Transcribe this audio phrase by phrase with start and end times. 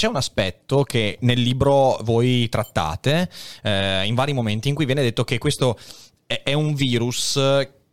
[0.00, 3.28] C'è un aspetto che nel libro voi trattate
[3.62, 5.78] eh, in vari momenti in cui viene detto che questo
[6.26, 7.38] è, è un virus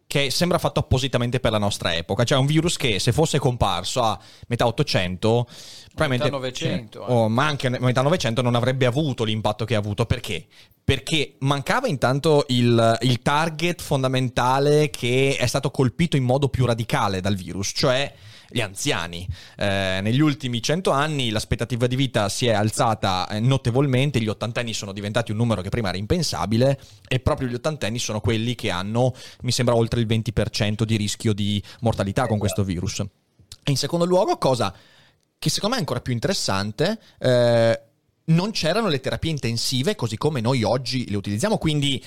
[0.07, 4.01] che sembra fatto appositamente per la nostra epoca, cioè un virus che se fosse comparso
[4.03, 4.17] a
[4.47, 5.47] metà 800,
[5.93, 7.11] probabilmente metà 900, eh.
[7.11, 10.45] oh, ma anche a metà 900 non avrebbe avuto l'impatto che ha avuto, perché?
[10.81, 17.19] Perché mancava intanto il, il target fondamentale che è stato colpito in modo più radicale
[17.19, 18.13] dal virus, cioè
[18.49, 19.27] gli anziani.
[19.55, 24.73] Eh, negli ultimi cento anni l'aspettativa di vita si è alzata eh, notevolmente, gli ottantenni
[24.73, 28.69] sono diventati un numero che prima era impensabile e proprio gli ottantenni sono quelli che
[28.69, 32.99] hanno, mi sembra, oltre il 20% di rischio di mortalità con questo virus.
[32.99, 34.73] E in secondo luogo, cosa
[35.39, 37.81] che secondo me è ancora più interessante, eh,
[38.25, 42.03] non c'erano le terapie intensive così come noi oggi le utilizziamo, quindi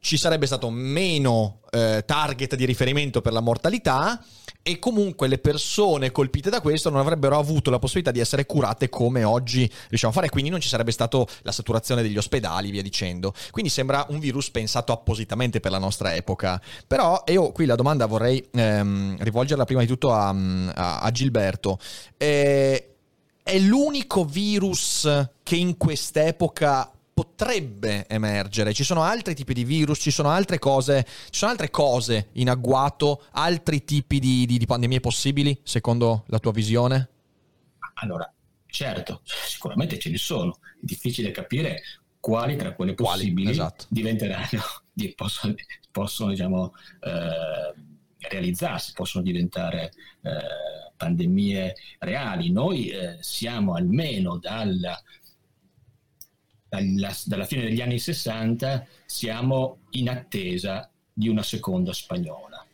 [0.00, 4.22] ci sarebbe stato meno eh, target di riferimento per la mortalità
[4.62, 8.88] e comunque le persone colpite da questo non avrebbero avuto la possibilità di essere curate
[8.88, 12.82] come oggi riusciamo a fare, quindi non ci sarebbe stata la saturazione degli ospedali, via
[12.82, 13.32] dicendo.
[13.50, 16.60] Quindi sembra un virus pensato appositamente per la nostra epoca.
[16.86, 21.78] Però io qui la domanda vorrei ehm, rivolgerla prima di tutto a, a, a Gilberto.
[22.16, 22.94] Eh,
[23.42, 25.08] è l'unico virus
[25.42, 28.72] che in quest'epoca potrebbe emergere.
[28.72, 32.48] Ci sono altri tipi di virus, ci sono altre cose, ci sono altre cose in
[32.48, 37.08] agguato, altri tipi di, di, di pandemie possibili, secondo la tua visione?
[37.94, 38.32] Allora,
[38.66, 40.58] certo, sicuramente ce ne sono.
[40.62, 41.82] È difficile capire
[42.20, 43.86] quali tra quelle possibili quali, esatto.
[43.88, 44.62] diventeranno,
[45.16, 45.54] possono,
[45.90, 47.74] possono diciamo, eh,
[48.28, 49.90] realizzarsi, possono diventare
[50.22, 52.52] eh, pandemie reali.
[52.52, 54.96] Noi eh, siamo almeno dalla
[56.68, 62.64] dalla, dalla fine degli anni 60 siamo in attesa di una seconda spagnola.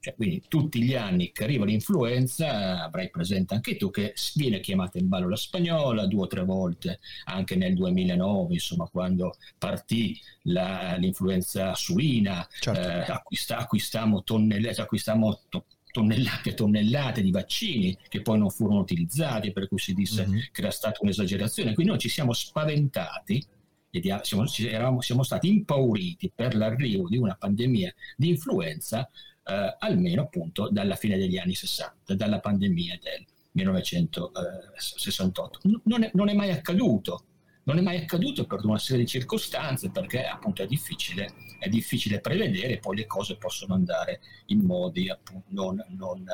[0.00, 4.96] Cioè, quindi tutti gli anni che arriva l'influenza, avrai presente anche tu che viene chiamata
[4.98, 10.94] in ballo la spagnola due o tre volte, anche nel 2009, insomma, quando partì la,
[10.96, 12.80] l'influenza suina, certo.
[12.80, 15.64] eh, acquista, acquistammo, tonnellate, acquistammo to,
[15.98, 20.38] tonnellate e tonnellate di vaccini che poi non furono utilizzati, per cui si disse mm-hmm.
[20.52, 21.74] che era stata un'esagerazione.
[21.74, 23.44] Quindi noi ci siamo spaventati
[23.90, 29.10] e siamo, eravamo, siamo stati impauriti per l'arrivo di una pandemia di influenza
[29.44, 35.60] eh, almeno appunto dalla fine degli anni 60, dalla pandemia del 1968.
[35.84, 37.24] Non è, non è mai accaduto
[37.68, 42.18] non è mai accaduto per una serie di circostanze perché appunto è difficile, è difficile
[42.18, 46.24] prevedere poi le cose possono andare in modi appunto non, non,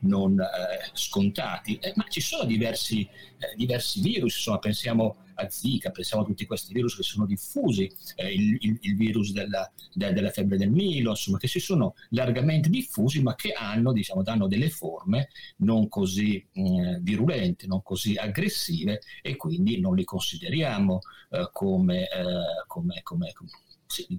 [0.00, 1.76] non eh, scontati.
[1.76, 6.46] Eh, ma ci sono diversi, eh, diversi virus, insomma pensiamo a Zika, pensiamo a tutti
[6.46, 10.70] questi virus che sono diffusi, eh, il, il, il, virus della, de, della, febbre del
[10.70, 15.28] Milo, insomma, che si sono largamente diffusi, ma che hanno, diciamo, danno delle forme
[15.58, 21.00] non così mh, mm, virulente, non così aggressive e quindi non li consideriamo
[21.30, 23.50] eh, come, eh, come, come, come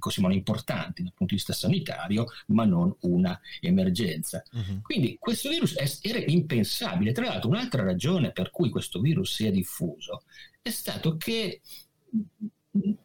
[0.10, 4.44] siano importanti dal punto di vista sanitario, ma non una emergenza.
[4.52, 4.82] Uh-huh.
[4.82, 7.12] Quindi questo virus era impensabile.
[7.12, 10.24] Tra l'altro, un'altra ragione per cui questo virus si è diffuso
[10.64, 11.62] è stato che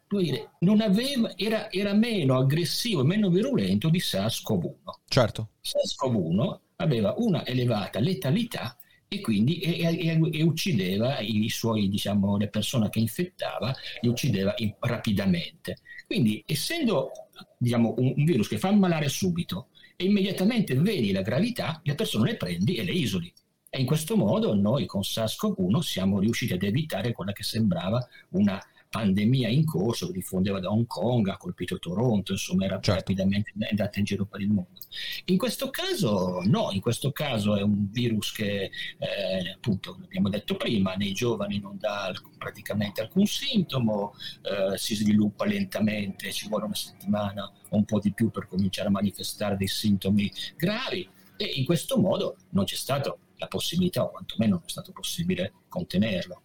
[0.07, 5.01] dire, aveva, era, era, meno aggressivo e meno virulento di SARS-CoV-1.
[5.09, 5.51] Certo.
[5.61, 8.77] SARS-CoV-1 aveva una elevata letalità
[9.09, 14.55] e quindi e, e, e uccideva i suoi, diciamo, le persone che infettava, li uccideva
[14.59, 15.79] in, rapidamente.
[16.07, 17.11] Quindi, essendo
[17.59, 22.31] diciamo, un, un, virus che fa ammalare subito e immediatamente vedi la gravità, le persone
[22.31, 23.33] le prendi e le isoli.
[23.71, 28.59] E in questo modo noi con SARS-CoV-1 siamo riusciti ad evitare quella che sembrava una
[28.89, 32.93] pandemia in corso che diffondeva da Hong Kong, ha colpito Toronto, insomma era certo.
[32.95, 34.81] rapidamente andata in giro per il mondo.
[35.27, 40.57] In questo caso no, in questo caso è un virus che eh, appunto abbiamo detto
[40.57, 46.75] prima, nei giovani non dà praticamente alcun sintomo, eh, si sviluppa lentamente, ci vuole una
[46.75, 51.07] settimana o un po' di più per cominciare a manifestare dei sintomi gravi
[51.37, 55.53] e in questo modo non c'è stata la possibilità, o quantomeno non è stato possibile
[55.69, 56.43] contenerlo.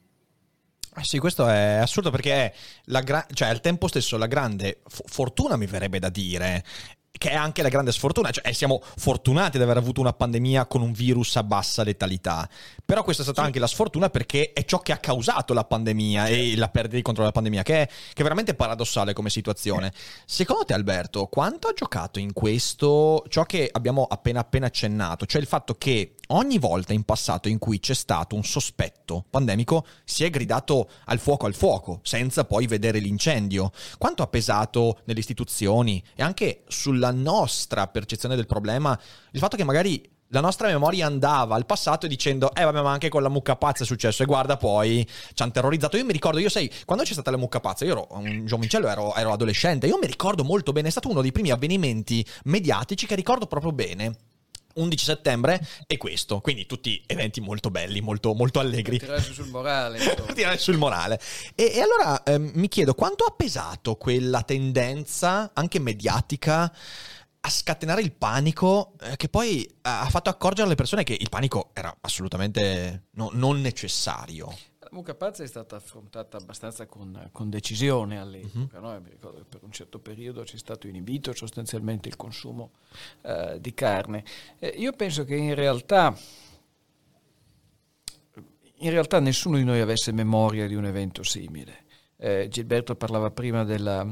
[0.96, 2.54] Eh sì, questo è assurdo perché è
[2.86, 6.64] la gra- cioè, al tempo stesso la grande f- fortuna, mi verrebbe da dire,
[7.16, 10.66] che è anche la grande sfortuna, cioè eh, siamo fortunati ad aver avuto una pandemia
[10.66, 12.50] con un virus a bassa letalità,
[12.84, 13.48] però questa è stata sì.
[13.48, 17.02] anche la sfortuna perché è ciò che ha causato la pandemia e la perdita di
[17.02, 19.94] controllo della pandemia, che è, che è veramente paradossale come situazione.
[20.26, 25.40] Secondo te Alberto, quanto ha giocato in questo ciò che abbiamo appena appena accennato, cioè
[25.40, 30.24] il fatto che ogni volta in passato in cui c'è stato un sospetto pandemico si
[30.24, 33.72] è gridato al fuoco al fuoco, senza poi vedere l'incendio.
[33.98, 38.98] Quanto ha pesato nelle istituzioni e anche sulla nostra percezione del problema
[39.32, 43.08] il fatto che magari la nostra memoria andava al passato dicendo eh vabbè ma anche
[43.10, 46.40] con la mucca pazza è successo e guarda poi ci hanno terrorizzato io mi ricordo
[46.40, 49.86] io sai quando c'è stata la mucca pazza io ero un giovincello ero, ero adolescente
[49.86, 53.74] io mi ricordo molto bene è stato uno dei primi avvenimenti mediatici che ricordo proprio
[53.74, 54.16] bene
[54.76, 59.00] 11 settembre e questo, quindi tutti eventi molto belli, molto, molto allegri.
[59.00, 60.00] Tirare sul morale.
[60.34, 61.20] Tirare sul morale.
[61.56, 66.72] E, e allora eh, mi chiedo quanto ha pesato quella tendenza, anche mediatica,
[67.46, 71.72] a scatenare il panico eh, che poi ha fatto accorgere alle persone che il panico
[71.74, 74.56] era assolutamente no, non necessario.
[74.94, 78.78] Mucca Pazza è stata affrontata abbastanza con, con decisione all'epoca.
[78.78, 78.86] Uh-huh.
[78.86, 79.00] No?
[79.02, 82.72] Mi ricordo che per un certo periodo c'è stato inibito sostanzialmente il consumo
[83.22, 84.24] uh, di carne.
[84.60, 86.16] Eh, io penso che in realtà,
[88.76, 91.86] in realtà nessuno di noi avesse memoria di un evento simile.
[92.18, 94.08] Eh, Gilberto parlava prima della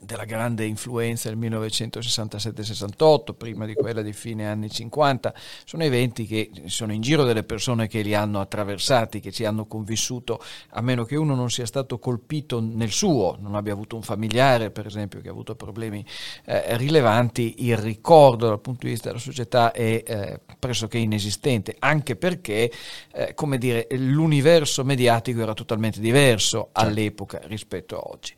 [0.00, 5.34] della grande influenza del 1967-68, prima di quella di fine anni 50,
[5.64, 9.66] sono eventi che sono in giro delle persone che li hanno attraversati, che ci hanno
[9.66, 14.02] convissuto, a meno che uno non sia stato colpito nel suo, non abbia avuto un
[14.02, 16.04] familiare per esempio che ha avuto problemi
[16.44, 22.16] eh, rilevanti, il ricordo dal punto di vista della società è eh, pressoché inesistente, anche
[22.16, 22.70] perché
[23.12, 26.80] eh, come dire, l'universo mediatico era totalmente diverso certo.
[26.80, 28.34] all'epoca rispetto a oggi.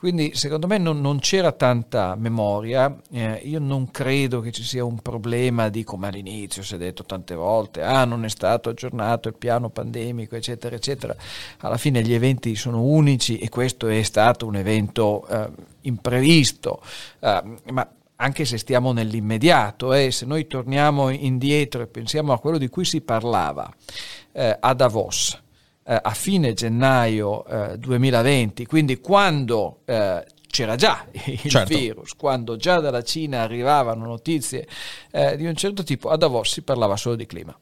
[0.00, 4.82] Quindi secondo me non, non c'era tanta memoria, eh, io non credo che ci sia
[4.82, 9.28] un problema di come all'inizio si è detto tante volte, ah non è stato aggiornato
[9.28, 11.14] il piano pandemico eccetera eccetera,
[11.58, 15.50] alla fine gli eventi sono unici e questo è stato un evento eh,
[15.82, 16.80] imprevisto,
[17.18, 17.86] eh, ma
[18.16, 22.86] anche se stiamo nell'immediato, eh, se noi torniamo indietro e pensiamo a quello di cui
[22.86, 23.70] si parlava
[24.32, 25.38] eh, a Davos,
[25.90, 31.76] eh, a fine gennaio eh, 2020, quindi quando eh, c'era già il certo.
[31.76, 34.68] virus, quando già dalla Cina arrivavano notizie
[35.10, 37.58] eh, di un certo tipo, a Davos si parlava solo di clima.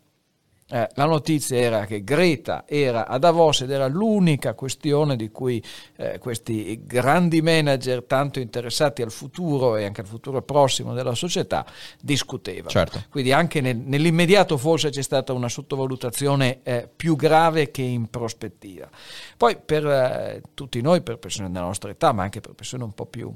[0.71, 5.63] Eh, la notizia era che Greta era a Davos ed era l'unica questione di cui
[5.97, 11.65] eh, questi grandi manager tanto interessati al futuro e anche al futuro prossimo della società
[12.01, 12.69] discutevano.
[12.69, 13.05] Certo.
[13.09, 18.91] Quindi anche nel, nell'immediato forse c'è stata una sottovalutazione eh, più grave che in prospettiva.
[19.39, 22.93] Poi per eh, tutti noi, per persone della nostra età, ma anche per persone un
[22.93, 23.35] po' più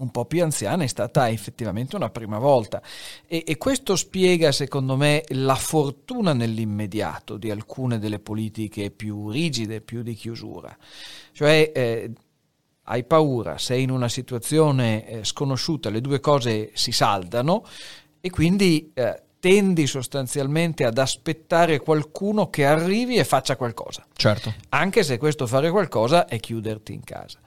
[0.00, 2.82] un po' più anziana è stata effettivamente una prima volta
[3.26, 9.80] e, e, questo spiega secondo me la fortuna nell'immediato di alcune delle politiche più rigide,
[9.80, 10.76] più di chiusura.
[11.32, 12.10] Cioè eh,
[12.84, 17.64] hai paura, sei in una situazione eh, sconosciuta, le due cose si saldano
[18.20, 24.04] e quindi eh, tendi sostanzialmente ad aspettare qualcuno che arrivi e faccia qualcosa.
[24.14, 24.54] Certo.
[24.70, 27.38] Anche se questo fare qualcosa è chiuderti in casa.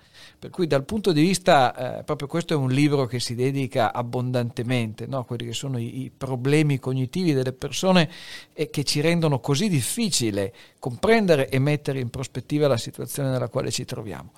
[0.44, 3.94] Per cui dal punto di vista, eh, proprio questo è un libro che si dedica
[3.94, 5.20] abbondantemente no?
[5.20, 8.10] a quelli che sono i, i, problemi cognitivi delle persone
[8.52, 13.72] e che ci rendono così difficile comprendere e mettere in prospettiva la situazione nella quale
[13.72, 14.34] ci troviamo.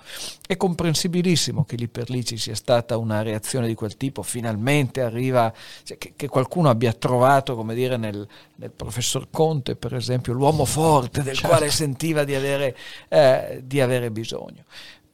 [0.46, 5.00] È comprensibilissimo che lì per lì ci sia stata una reazione di quel tipo, finalmente
[5.00, 5.52] arriva,
[5.82, 10.64] cioè, che, che, qualcuno abbia trovato, come dire, nel, nel, professor Conte, per esempio, l'uomo
[10.66, 11.48] forte del certo.
[11.48, 12.76] quale sentiva di avere,
[13.08, 14.62] eh, di avere bisogno.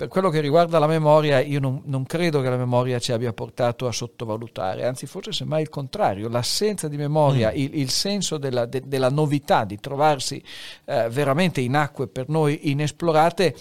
[0.03, 3.33] Per quello che riguarda la memoria, io non, non, credo che la memoria ci abbia
[3.33, 7.55] portato a sottovalutare, anzi forse semmai il contrario, l'assenza di memoria, mm.
[7.55, 10.43] il, il, senso della, de, della, novità, di trovarsi
[10.87, 13.55] eh, veramente in acque per noi inesplorate,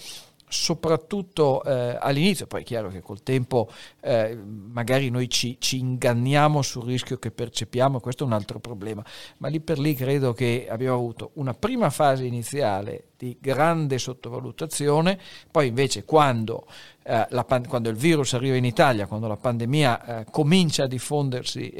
[0.52, 6.60] soprattutto eh, all'inizio, poi è chiaro che col tempo eh, magari noi ci, ci, inganniamo
[6.60, 9.02] sul rischio che percepiamo, questo è un altro problema,
[9.38, 15.18] ma lì per lì credo che abbiamo avuto una prima fase iniziale di grande sottovalutazione,
[15.50, 16.66] poi invece quando,
[17.02, 21.70] eh, la, quando il virus arriva in Italia, quando la pandemia eh, comincia a diffondersi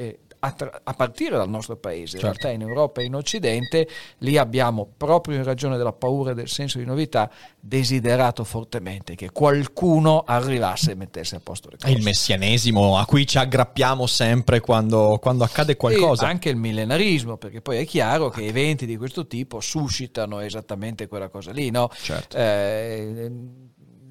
[0.45, 2.27] a, tra- a, partire dal nostro paese, certo.
[2.27, 6.35] in realtà in Europa e in Occidente, lì abbiamo, proprio in ragione della paura e
[6.35, 7.31] del senso di novità,
[7.61, 11.93] desiderato fortemente che qualcuno arrivasse e mettesse a posto le cose.
[11.93, 16.27] È il messianesimo a cui ci aggrappiamo sempre quando, quando accade qualcosa.
[16.27, 21.07] E anche il millenarismo, perché poi è chiaro che eventi di questo tipo suscitano esattamente
[21.07, 21.89] quella cosa lì, no?
[21.93, 22.37] Certo.
[22.37, 23.31] Eh,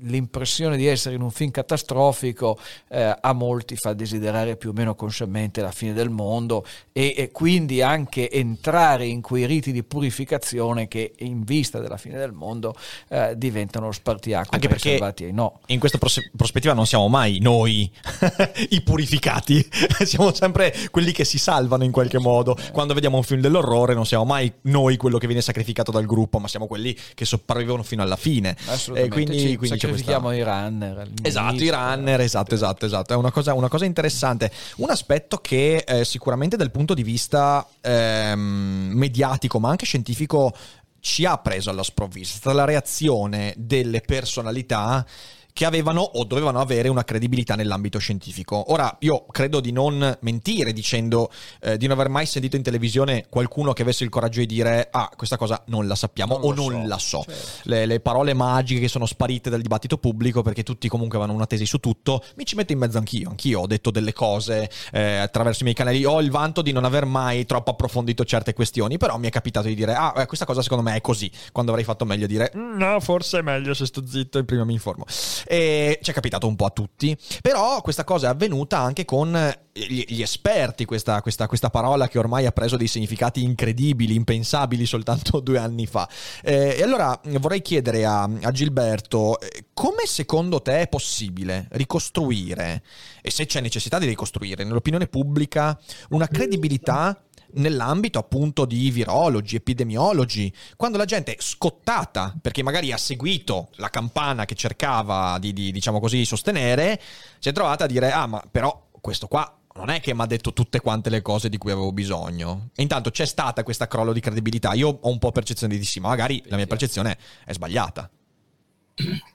[0.01, 2.58] l'impressione di essere in un film catastrofico
[2.89, 7.31] eh, a molti fa desiderare più o meno consciamente la fine del mondo e, e,
[7.31, 12.74] quindi anche entrare in quei riti di purificazione che in vista della fine del mondo
[13.10, 15.60] eh, diventano spartiacque anche perché ai no.
[15.67, 17.91] in questa pros- prospettiva non siamo mai noi
[18.70, 19.67] i purificati
[20.03, 24.05] siamo sempre quelli che si salvano in qualche modo quando vediamo un film dell'orrore non
[24.05, 28.01] siamo mai noi quello che viene sacrificato dal gruppo ma siamo quelli che sopravvivono fino
[28.01, 28.55] alla fine
[28.93, 30.41] e quindi, ci, quindi sacrifichiamo questa...
[30.41, 33.13] i runner esatto i runner esatto esatto esatto.
[33.13, 34.51] È una cosa, una cosa interessante.
[34.77, 40.53] Un aspetto che eh, sicuramente dal punto di vista ehm, mediatico ma anche scientifico
[41.00, 45.05] ci ha preso alla sprovvista la reazione delle personalità
[45.53, 48.72] che avevano o dovevano avere una credibilità nell'ambito scientifico.
[48.72, 51.31] Ora, io credo di non mentire dicendo
[51.62, 54.88] eh, di non aver mai sentito in televisione qualcuno che avesse il coraggio di dire
[54.91, 57.24] ah, questa cosa non la sappiamo non o non so, la so.
[57.25, 57.70] Certo.
[57.70, 61.48] Le, le, parole magiche che sono sparite dal dibattito pubblico perché tutti comunque avevano una
[61.48, 63.29] tesi su tutto, mi ci metto in mezzo anch'io.
[63.29, 66.03] Anch'io ho detto delle cose eh, attraverso i miei canali.
[66.05, 69.67] Ho il vanto di non aver mai troppo approfondito certe questioni, però mi è capitato
[69.67, 72.51] di dire ah, eh, questa cosa secondo me è così, quando avrei fatto meglio dire
[72.55, 75.05] mm, no, forse è meglio se sto zitto e prima mi informo.
[75.45, 79.53] E ci è capitato un po' a tutti, però questa cosa è avvenuta anche con
[79.74, 84.86] gli, gli esperti, questa, questa, questa, parola che ormai ha preso dei significati incredibili, impensabili
[84.86, 86.07] soltanto due anni fa.
[86.43, 92.83] Eh, e allora vorrei chiedere a, a Gilberto, eh, come secondo te è possibile ricostruire,
[93.21, 95.79] e se c'è necessità di ricostruire nell'opinione pubblica,
[96.10, 97.17] una credibilità
[97.55, 103.89] nell'ambito appunto di virologi, epidemiologi, quando la gente è scottata perché magari ha seguito la
[103.89, 107.00] campana che cercava di, di diciamo così, sostenere,
[107.39, 110.25] si è trovata a dire ah ma però questo qua non è che mi ha
[110.25, 112.70] detto tutte quante le cose di cui avevo bisogno.
[112.75, 114.74] E intanto c'è stata questa crollo di credibilità.
[114.74, 118.10] Io ho un po' percezione di sì, ma magari la mia percezione è sbagliata.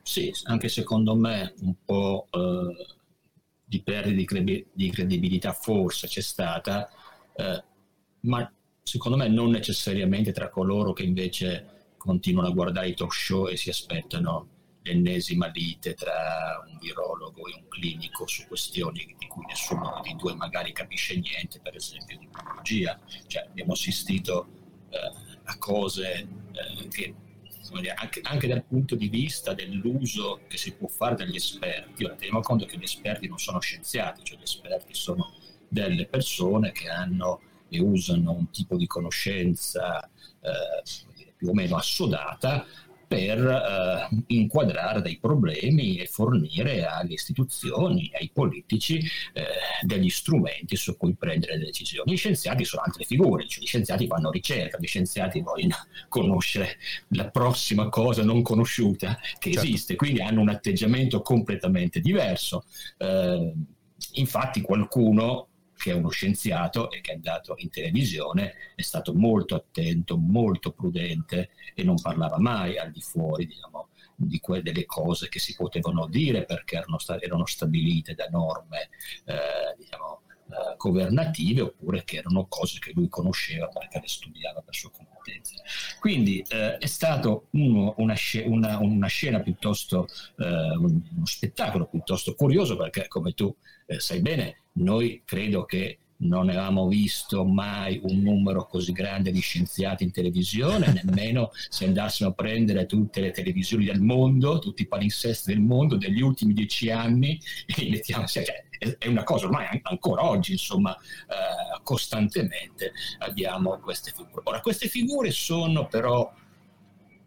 [0.02, 2.94] Sì, anche secondo me un po' eh,
[3.64, 6.88] di perdita di, credibilità forse c'è stata.
[7.34, 7.64] Eh,
[8.26, 8.50] ma
[8.82, 13.56] secondo me non necessariamente tra coloro che invece continuano a guardare i talk show e
[13.56, 14.48] si aspettano
[14.82, 20.34] l'ennesima lite tra un virologo e un clinico su questioni di cui nessuno dei due
[20.34, 22.98] magari capisce niente, per esempio di biologia.
[23.26, 24.46] Cioè, abbiamo assistito
[24.90, 24.98] eh,
[25.42, 27.14] a cose eh, che
[27.96, 32.40] anche, anche, dal punto di vista dell'uso che si può fare dagli esperti, ora teniamo
[32.40, 35.32] conto che gli esperti non sono scienziati, cioè gli esperti sono
[35.66, 40.08] delle persone che hanno e usano un tipo di conoscenza
[40.40, 42.64] eh, più o meno assodata
[43.06, 48.98] per eh, inquadrare dei problemi e fornire alle istituzioni, ai politici
[49.32, 49.44] eh,
[49.82, 52.12] degli strumenti su cui prendere le decisioni.
[52.12, 55.76] Gli scienziati sono altre figure, cioè gli scienziati fanno ricerca, gli scienziati vogliono
[56.08, 59.68] conoscere la prossima cosa non conosciuta che certo.
[59.68, 62.64] esiste, quindi hanno un atteggiamento completamente diverso.
[62.98, 63.52] Eh,
[64.14, 69.54] infatti qualcuno che è uno scienziato e che è andato in televisione, è stato molto
[69.54, 75.28] attento, molto prudente e non parlava mai al di fuori diciamo, di que- delle cose
[75.28, 78.88] che si potevano dire perché erano, sta- erano stabilite da norme
[79.24, 84.74] eh, diciamo, eh, governative oppure che erano cose che lui conosceva perché le studiava per
[84.74, 84.90] sua
[85.26, 85.54] competenza.
[85.98, 88.14] Quindi eh, è stato uno, una,
[88.44, 90.06] una, una, scena piuttosto,
[90.38, 93.54] eh, uno spettacolo piuttosto curioso perché come tu
[93.86, 99.40] eh, sai bene noi credo che non avevamo visto mai un numero così grande di
[99.40, 104.86] scienziati in televisione, nemmeno se andassimo a prendere tutte le televisioni del mondo, tutti i
[104.86, 110.24] palinsesti del mondo degli ultimi dieci anni, e mettiamo, cioè, è una cosa ormai ancora
[110.24, 114.42] oggi, insomma, eh, costantemente abbiamo queste figure.
[114.44, 116.32] Ora, queste figure sono però,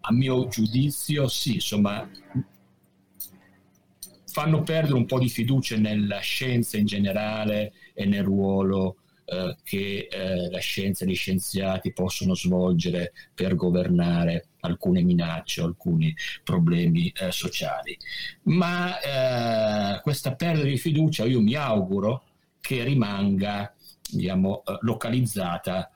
[0.01, 2.09] a mio giudizio, sì, insomma,
[4.25, 8.97] fanno perdere un po' di fiducia nella scienza in generale e nel ruolo
[9.29, 16.15] eh, che eh, la scienza e gli scienziati possono svolgere per governare alcune minacce, alcuni
[16.43, 17.95] problemi eh, sociali.
[18.43, 18.99] Ma
[19.95, 22.23] eh, questa perdita di fiducia io mi auguro
[22.59, 23.73] che rimanga
[24.09, 25.91] diciamo, eh, localizzata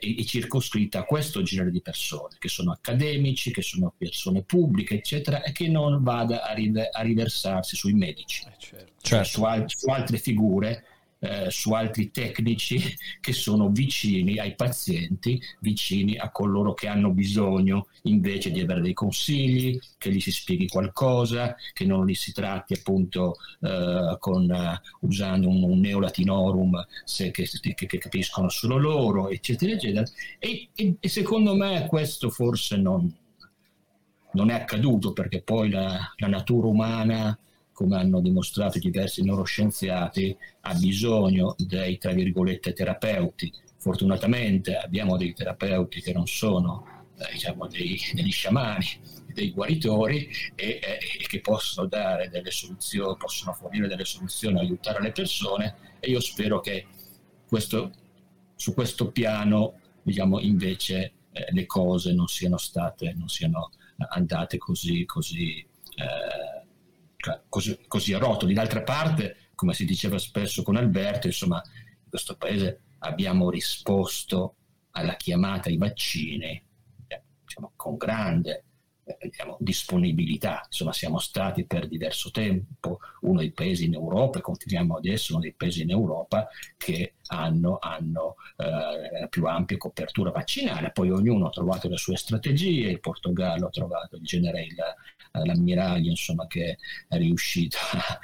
[0.00, 5.42] e, circoscritta a questo genere di persone, che sono accademici, che sono persone pubbliche, eccetera,
[5.42, 8.92] e che non vada a, rive- a riversarsi sui medici, eh, certo.
[9.00, 10.84] Cioè, su, al- su altre figure
[11.24, 12.80] eh, su altri tecnici
[13.20, 18.92] che sono vicini ai pazienti, vicini a coloro che hanno bisogno invece di avere dei
[18.92, 25.06] consigli, che gli si spieghi qualcosa, che non li si tratti appunto eh, con, uh,
[25.06, 30.04] usando un, un neolatinorum se, che, che, che, capiscono solo loro, eccetera, eccetera.
[30.40, 33.14] E, e, e secondo me questo forse non,
[34.32, 37.38] non è accaduto perché poi la, la natura umana
[37.72, 43.52] come hanno dimostrato diversi neuroscienziati, ha bisogno dei, tra virgolette, terapeuti.
[43.78, 48.86] Fortunatamente abbiamo dei terapeuti che non sono eh, diciamo, dei, degli sciamani,
[49.32, 55.02] dei guaritori e, e, e, che possono dare delle soluzioni, possono fornire delle soluzioni, aiutare
[55.02, 56.86] le persone e io spero che
[57.48, 57.90] questo,
[58.54, 63.70] su questo piano diciamo, invece eh, le cose non siano state, non siano
[64.10, 66.61] andate così, così eh,
[67.48, 68.54] così, così a rotoli.
[68.54, 74.56] D'altra parte, come si diceva spesso con Alberto, insomma, in questo paese abbiamo risposto
[74.92, 76.62] alla chiamata ai vaccini
[77.06, 78.64] eh, diciamo, con grande
[79.04, 80.62] eh, diciamo, disponibilità.
[80.66, 85.34] Insomma, siamo stati per diverso tempo uno dei paesi in Europa e continuiamo ad essere
[85.34, 90.92] uno dei paesi in Europa che hanno, hanno eh, la più ampia copertura vaccinale.
[90.92, 94.64] Poi ognuno ha trovato le sue strategie, il Portogallo ha trovato il genere
[95.32, 98.20] l'ammiraglio insomma, che è riuscito a,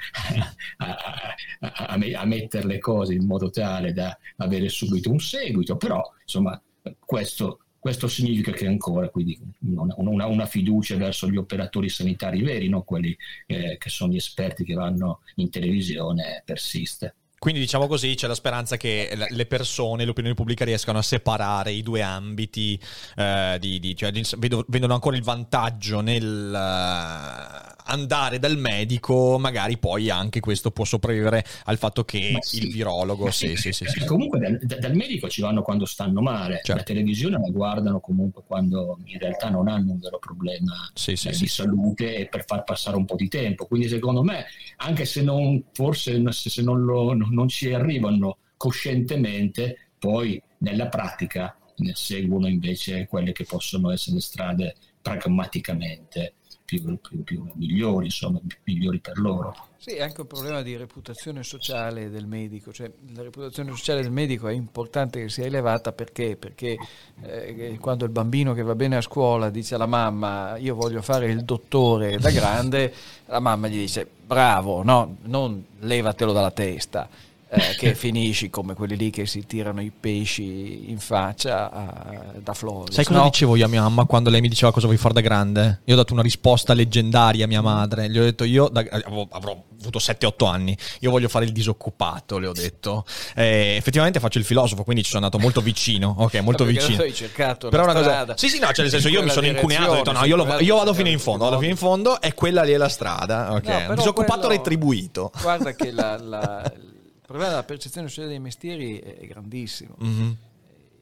[0.77, 6.03] a, a, a, mettere le cose in modo tale da avere subito un seguito, però
[6.21, 6.61] insomma
[6.99, 12.69] questo, questo significa che ancora quindi una, una, una, fiducia verso gli operatori sanitari veri,
[12.69, 13.15] non quelli
[13.47, 17.15] eh, che sono gli esperti che vanno in televisione, persiste.
[17.39, 21.81] Quindi diciamo così, c'è la speranza che le persone, l'opinione pubblica riescano a separare i
[21.81, 22.79] due ambiti,
[23.15, 29.77] eh, di, di, cioè, vedo, vedono ancora il vantaggio nel uh, andare dal medico, magari
[29.77, 33.29] poi anche questo può sopravvivere al fatto che sì, il virologo...
[33.31, 36.75] Sì, sì, sì, sì, Comunque dal, dal, medico ci vanno quando stanno male, certo.
[36.75, 41.29] la televisione la guardano comunque quando in realtà non hanno un vero problema sì, sì,
[41.29, 43.65] eh, di salute e per far passare un po' di tempo.
[43.65, 44.45] Quindi secondo me,
[44.77, 51.93] anche se non, forse se non lo non ci arrivano coscientemente, poi nella pratica ne
[51.95, 56.33] seguono invece quelle che possono essere le strade pragmaticamente
[56.69, 59.55] più, più, più migliori, insomma, migliori per loro.
[59.77, 64.11] Sì, è anche un problema di reputazione sociale del medico, cioè la reputazione sociale del
[64.11, 66.77] medico è importante che sia elevata perché, perché
[67.21, 71.31] eh, quando il bambino che va bene a scuola dice alla mamma io voglio fare
[71.31, 72.93] il dottore da grande,
[73.25, 77.09] la mamma gli dice bravo, no, non levatelo dalla testa
[77.49, 82.53] eh, che finisci come quelli lì che si tirano i pesci in faccia uh, da
[82.53, 82.93] Flores.
[82.93, 83.25] Sai cosa no?
[83.25, 85.81] dicevo io a mia mamma quando lei mi diceva cosa vuoi fare da grande?
[85.85, 88.09] Io ho dato una risposta leggendaria a mia madre.
[88.09, 92.37] Gli ho detto io da, avrò, avrò avuto 7-8 anni, io voglio fare il disoccupato,
[92.37, 93.05] le ho detto.
[93.35, 96.15] Eh, effettivamente faccio il filosofo, quindi ci sono andato molto vicino.
[96.19, 97.03] Ok, molto Perché vicino.
[97.03, 98.37] Hai cercato Però una cosa...
[98.37, 100.59] Sì, sì, no, cioè nel senso io mi sono incuneato, ho detto no, io, lo,
[100.59, 103.53] io vado fino in fondo, vado fino in fondo e quella lì è la strada.
[103.53, 104.55] Ok, no, disoccupato quello...
[104.55, 105.31] retribuito.
[105.41, 106.73] Guarda che la, la
[107.29, 109.95] problema della percezione sociale dei mestieri è grandissimo.
[110.03, 110.31] Mm-hmm.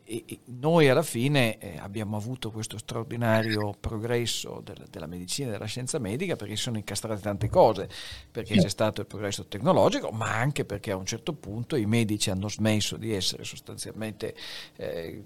[0.03, 5.51] E, e noi alla fine eh, abbiamo avuto questo straordinario progresso del, della medicina e
[5.51, 7.89] della scienza medica perché si sono incastrate tante cose,
[8.29, 12.29] perché c'è stato il progresso tecnologico, ma anche perché a un certo punto i medici
[12.29, 14.35] hanno smesso di essere sostanzialmente...
[14.75, 15.23] Eh,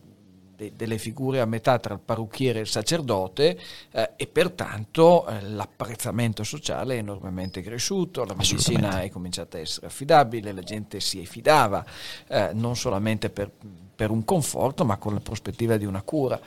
[0.62, 3.58] de, delle figure a metà tra il parrucchiere e il sacerdote
[3.92, 9.88] eh, e pertanto eh, l'apprezzamento sociale è enormemente cresciuto, la medicina è cominciata a essere
[9.88, 11.84] affidabile, la gente si fidava
[12.28, 13.50] eh, non solamente per,
[13.96, 16.40] per, un conforto ma con la prospettiva di una cura.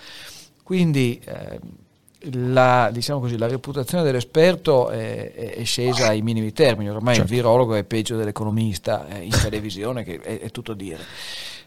[0.63, 1.61] Quindi eh,
[2.33, 7.31] la, diciamo così, la, reputazione dell'esperto è, è, scesa ai minimi termini, ormai certo.
[7.31, 11.03] il virologo è peggio dell'economista eh, in televisione, che è, è tutto dire.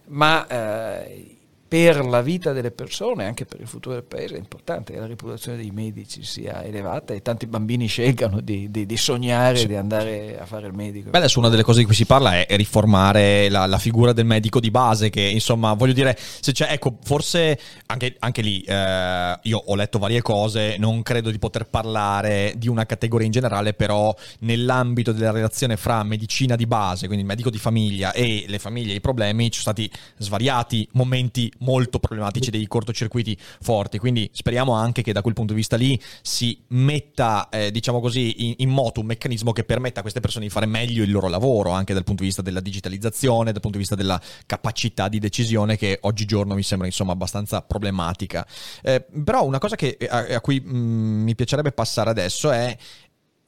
[0.07, 1.37] Ma eh,
[1.67, 5.06] per la vita delle persone, anche per il futuro del paese, è importante che la
[5.06, 9.67] reputazione dei medici sia elevata e tanti bambini scelgano di, di, di sognare sì.
[9.67, 11.10] di andare a fare il medico.
[11.10, 14.25] Beh, adesso una delle cose di cui si parla è riformare la, la figura del
[14.25, 19.39] medico di base, che insomma, voglio dire, se c'è, ecco, forse anche, anche lì eh,
[19.41, 23.73] io ho letto varie cose, non credo di poter parlare di una categoria in generale,
[23.73, 28.60] però nell'ambito della relazione fra medicina di base, quindi il medico di famiglia e le
[28.60, 33.98] famiglie e i problemi, ci sono stati svariati momenti molto problematici, dei cortocircuiti forti.
[33.98, 38.48] Quindi speriamo anche che da quel punto di vista lì si metta, eh, diciamo così,
[38.48, 41.28] in, in, moto un meccanismo che permetta a queste persone di fare meglio il loro
[41.28, 45.20] lavoro, anche dal punto di vista della digitalizzazione, dal punto di vista della capacità di
[45.20, 48.46] decisione che oggigiorno mi sembra insomma abbastanza problematica.
[48.82, 52.76] Eh, però una cosa che, a, a cui mh, mm, mi piacerebbe passare adesso è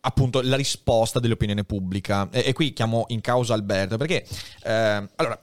[0.02, 4.26] appunto la risposta dell'opinione pubblica e, e qui chiamo in causa Alberto perché
[4.64, 5.40] eh, allora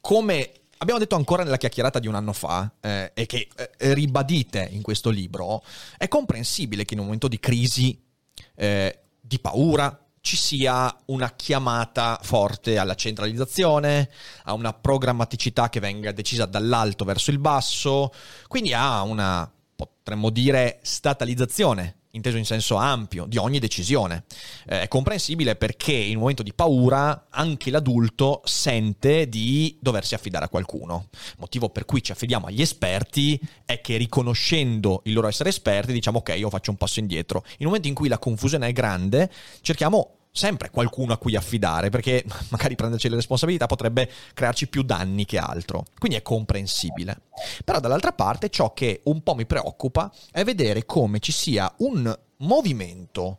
[0.00, 4.68] come abbiamo detto ancora nella chiacchierata di un anno fa eh, e che eh, ribadite
[4.70, 5.62] in questo libro,
[5.96, 8.00] è comprensibile che in un momento di crisi,
[8.54, 14.10] eh, di paura, ci sia una chiamata forte alla centralizzazione,
[14.44, 18.12] a una programmaticità che venga decisa dall'alto verso il basso,
[18.46, 24.24] quindi a una, potremmo dire, statalizzazione inteso in senso ampio, di ogni decisione.
[24.66, 30.44] Eh, è comprensibile perché in un momento di paura anche l'adulto sente di doversi affidare
[30.44, 31.08] a qualcuno.
[31.12, 35.92] Il motivo per cui ci affidiamo agli esperti è che riconoscendo il loro essere esperti
[35.92, 37.44] diciamo ok, io faccio un passo indietro.
[37.58, 41.90] In un momento in cui la confusione è grande, cerchiamo sempre qualcuno a cui affidare,
[41.90, 45.84] perché magari prenderci le responsabilità potrebbe crearci più danni che altro.
[45.98, 47.22] Quindi è comprensibile.
[47.64, 52.16] Però dall'altra parte ciò che un po' mi preoccupa è vedere come ci sia un
[52.38, 53.38] movimento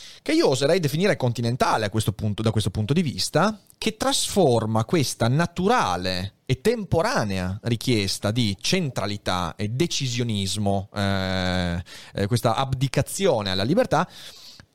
[0.21, 5.27] Che io oserei definire continentale questo punto, da questo punto di vista, che trasforma questa
[5.27, 14.07] naturale e temporanea richiesta di centralità e decisionismo, eh, eh, questa abdicazione alla libertà,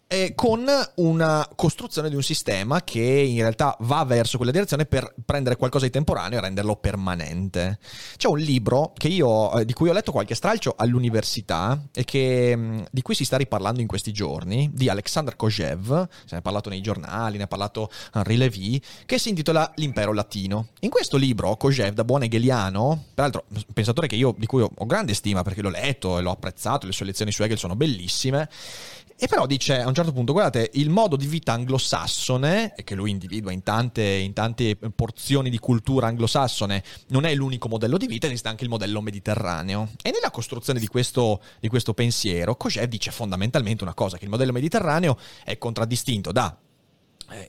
[0.09, 0.65] eh, con
[0.97, 5.85] una costruzione di un sistema che in realtà va verso quella direzione per prendere qualcosa
[5.85, 7.79] di temporaneo e renderlo permanente.
[8.17, 12.83] C'è un libro io, eh, di cui ho letto qualche stralcio all'università e che, mm,
[12.91, 16.69] di cui si sta riparlando in questi giorni, di Alexander Kojev, se ne è parlato
[16.69, 20.69] nei giornali, ne ha parlato Henri Levy, che si intitola L'impero latino.
[20.81, 25.15] In questo libro Kojev, da buon hegeliano, peraltro pensatore che io, di cui ho grande
[25.15, 28.49] stima perché l'ho letto e l'ho apprezzato, le sue lezioni su Hegel sono bellissime,
[29.19, 33.11] e però dice a un certo punto, guardate, il modo di vita anglosassone, che lui
[33.11, 38.27] individua in tante, in tante porzioni di cultura anglosassone, non è l'unico modello di vita,
[38.27, 39.89] esiste anche il modello mediterraneo.
[40.03, 44.31] E nella costruzione di questo, di questo pensiero, Coget dice fondamentalmente una cosa, che il
[44.31, 46.66] modello mediterraneo è contraddistinto da eh,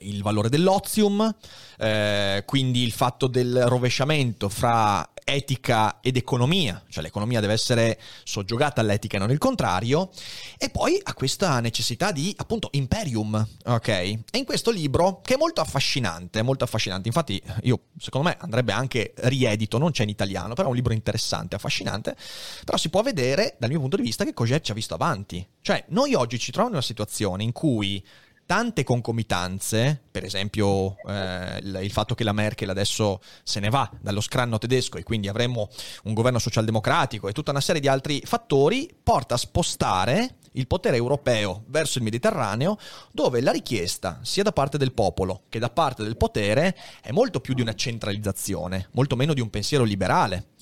[0.00, 1.34] il valore dell'ozium,
[1.78, 8.80] eh, quindi il fatto del rovesciamento fra etica ed economia, cioè l'economia deve essere soggiogata
[8.80, 10.10] all'etica e non il contrario,
[10.56, 13.88] e poi ha questa necessità di appunto imperium, ok?
[13.88, 18.72] E in questo libro, che è molto affascinante, molto affascinante, infatti io secondo me andrebbe
[18.72, 22.16] anche riedito, non c'è in italiano, però è un libro interessante, affascinante,
[22.64, 25.46] però si può vedere dal mio punto di vista che Coget ci ha visto avanti,
[25.60, 28.02] cioè noi oggi ci troviamo in una situazione in cui
[28.48, 34.22] tante concomitanze, per esempio eh, il, fatto che la Merkel adesso se ne va dallo
[34.22, 35.68] scranno tedesco e quindi avremo
[36.04, 40.96] un governo socialdemocratico e tutta una serie di altri fattori, porta a spostare il potere
[40.96, 42.78] europeo verso il Mediterraneo,
[43.12, 47.40] dove la richiesta sia da parte del popolo che da parte del potere è molto
[47.40, 50.52] più di una centralizzazione, molto meno di un pensiero liberale.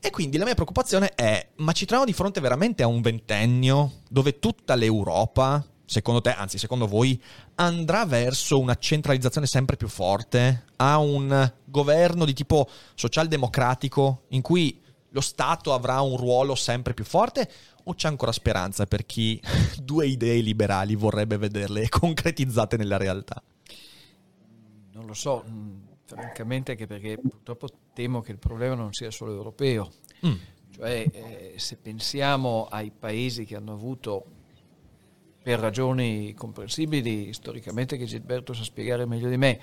[0.00, 4.00] E quindi la mia preoccupazione è, ma ci troviamo di fronte veramente a un ventennio
[4.08, 7.20] dove tutta l'Europa secondo te, anzi secondo voi,
[7.54, 14.80] andrà verso una centralizzazione sempre più forte, a un governo di tipo socialdemocratico in cui
[15.10, 17.50] lo Stato avrà un ruolo sempre più forte
[17.84, 19.40] o c'è ancora speranza per chi
[19.82, 23.42] due idee liberali vorrebbe vederle concretizzate nella realtà?
[24.92, 29.32] Non lo so, mm, francamente anche perché purtroppo temo che il problema non sia solo
[29.32, 29.90] europeo.
[30.26, 30.34] Mm.
[30.74, 34.36] Cioè, eh, se pensiamo ai paesi che hanno avuto
[35.48, 39.58] per ragioni comprensibili storicamente che Gilberto sa spiegare meglio di me,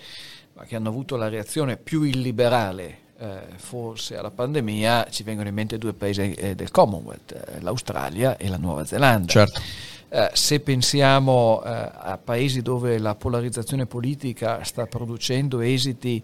[0.54, 5.54] ma che hanno avuto la reazione più illiberale eh, forse alla pandemia, ci vengono in
[5.54, 9.32] mente due paesi eh, del Commonwealth, eh, l'Australia e la Nuova Zelanda.
[9.32, 9.62] Certo.
[10.10, 16.20] Eh, se pensiamo eh, a paesi dove la polarizzazione politica sta producendo esiti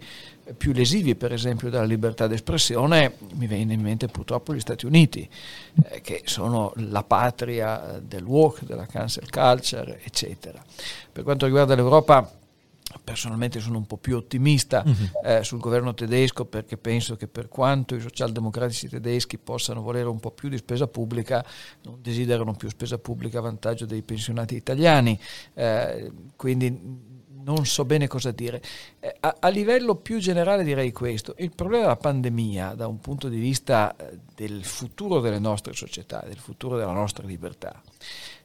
[0.56, 5.28] più lesivi, per esempio, della libertà d'espressione, mi viene in mente purtroppo gli Stati Uniti,
[5.84, 10.62] eh, che sono la patria del walk, della cancel culture, eccetera.
[11.12, 12.40] Per quanto riguarda l'Europa,
[13.02, 15.24] personalmente sono un po' più ottimista uh-huh.
[15.24, 20.20] eh, sul governo tedesco perché penso che per quanto i socialdemocratici tedeschi possano volere un
[20.20, 21.44] po' più di spesa pubblica,
[21.82, 25.18] non desiderano più spesa pubblica a vantaggio dei pensionati italiani.
[25.54, 27.10] Eh, quindi
[27.44, 28.62] non so bene cosa dire.
[29.00, 33.28] Eh, a, a, livello più generale direi questo, il problema della pandemia da un punto
[33.28, 37.80] di vista eh, del futuro delle nostre società, del futuro della nostra libertà,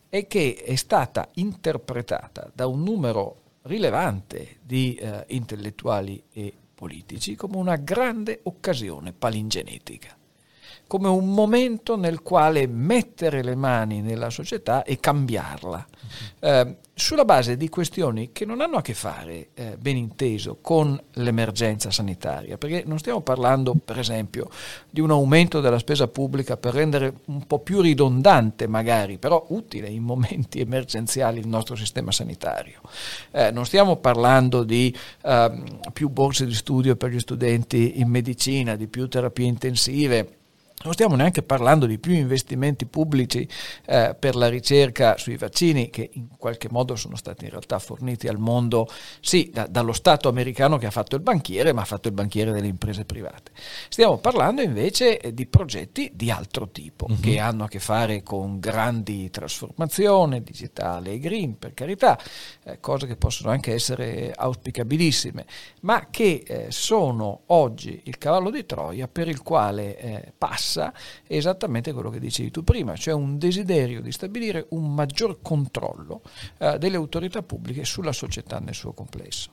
[0.09, 7.57] è che è stata interpretata da un numero rilevante di eh, intellettuali e politici come
[7.57, 10.16] una grande occasione palingenetica
[10.87, 15.85] come un momento nel quale mettere le mani nella società e cambiarla.
[16.39, 20.99] Eh, sulla base di questioni che non hanno a che fare, eh, ben inteso, con
[21.13, 24.49] l'emergenza sanitaria, perché non stiamo parlando, per esempio,
[24.89, 29.89] di un aumento della spesa pubblica per rendere un po' più ridondante, magari, però utile
[29.89, 32.81] in momenti emergenziali il nostro sistema sanitario.
[33.29, 38.75] Eh, non stiamo parlando di eh, più borse di studio per gli studenti in medicina,
[38.75, 40.36] di più terapie intensive
[40.83, 43.47] non stiamo neanche parlando di più investimenti pubblici
[43.85, 48.27] eh, per la ricerca sui vaccini che in qualche modo sono stati in realtà forniti
[48.27, 48.87] al mondo,
[49.19, 52.51] sì, da, dallo Stato americano che ha fatto il banchiere, ma ha fatto il banchiere
[52.51, 53.51] delle imprese private.
[53.89, 57.19] Stiamo parlando invece eh, di progetti di altro tipo, uh-huh.
[57.19, 62.19] che hanno a che fare con grandi trasformazioni, digitale e green, per carità,
[62.63, 65.45] eh, cose che possono anche essere auspicabilissime,
[65.81, 70.33] ma che eh, sono oggi il cavallo di Troia per il quale eh,
[70.67, 70.93] passa passa
[71.25, 76.21] esattamente quello che dicevi tu prima, cioè un desiderio di stabilire un maggior controllo
[76.57, 79.51] eh, delle autorità pubbliche sulla società nel suo complesso.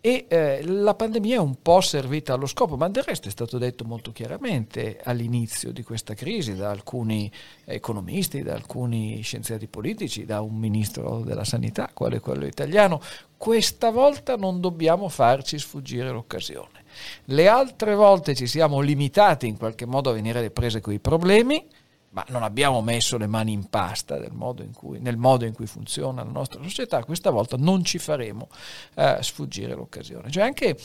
[0.00, 3.58] E eh, la pandemia è un po' servita allo scopo, ma del resto è stato
[3.58, 7.30] detto molto chiaramente all'inizio di questa crisi da alcuni
[7.64, 13.00] economisti, da alcuni scienziati politici, da un ministro della sanità, quale quello italiano,
[13.36, 16.84] questa volta non dobbiamo farci sfuggire l'occasione.
[17.26, 20.98] Le altre volte ci siamo limitati in qualche modo a venire alle prese con i
[20.98, 21.64] problemi,
[22.10, 26.24] ma non abbiamo messo le mani in pasta modo cui, nel modo in cui funziona
[26.24, 28.48] la nostra società, questa volta non ci faremo
[28.94, 30.30] eh, sfuggire l'occasione.
[30.30, 30.78] Cioè anche,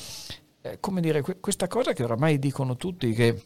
[0.61, 3.43] eh, come dire, questa cosa che oramai dicono tutti, che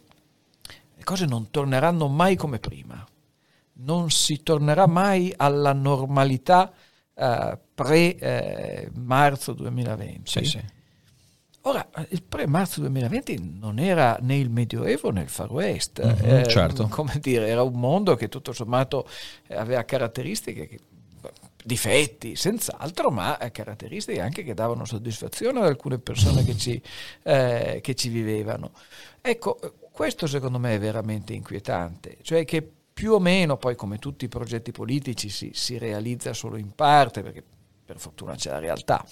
[0.95, 3.05] le cose non torneranno mai come prima,
[3.73, 6.71] non si tornerà mai alla normalità
[7.13, 10.21] eh, pre-marzo eh, 2020.
[10.29, 10.63] Sì, sì.
[11.67, 16.47] Ora, il pre-marzo 2020 non era né il Medioevo né il Far West, mm-hmm, eh,
[16.47, 16.87] certo.
[16.89, 19.07] come dire, era un mondo che tutto sommato
[19.49, 20.79] aveva caratteristiche che
[21.63, 26.79] difetti senz'altro, ma caratteristiche anche che davano soddisfazione ad alcune persone che ci,
[27.23, 28.69] eh, che ci, vivevano.
[29.19, 29.57] Ecco,
[29.91, 34.29] questo secondo me è veramente inquietante, cioè che più o meno poi come tutti i
[34.29, 37.43] progetti politici si, si realizza solo in parte, perché
[37.85, 39.05] per fortuna c'è la realtà,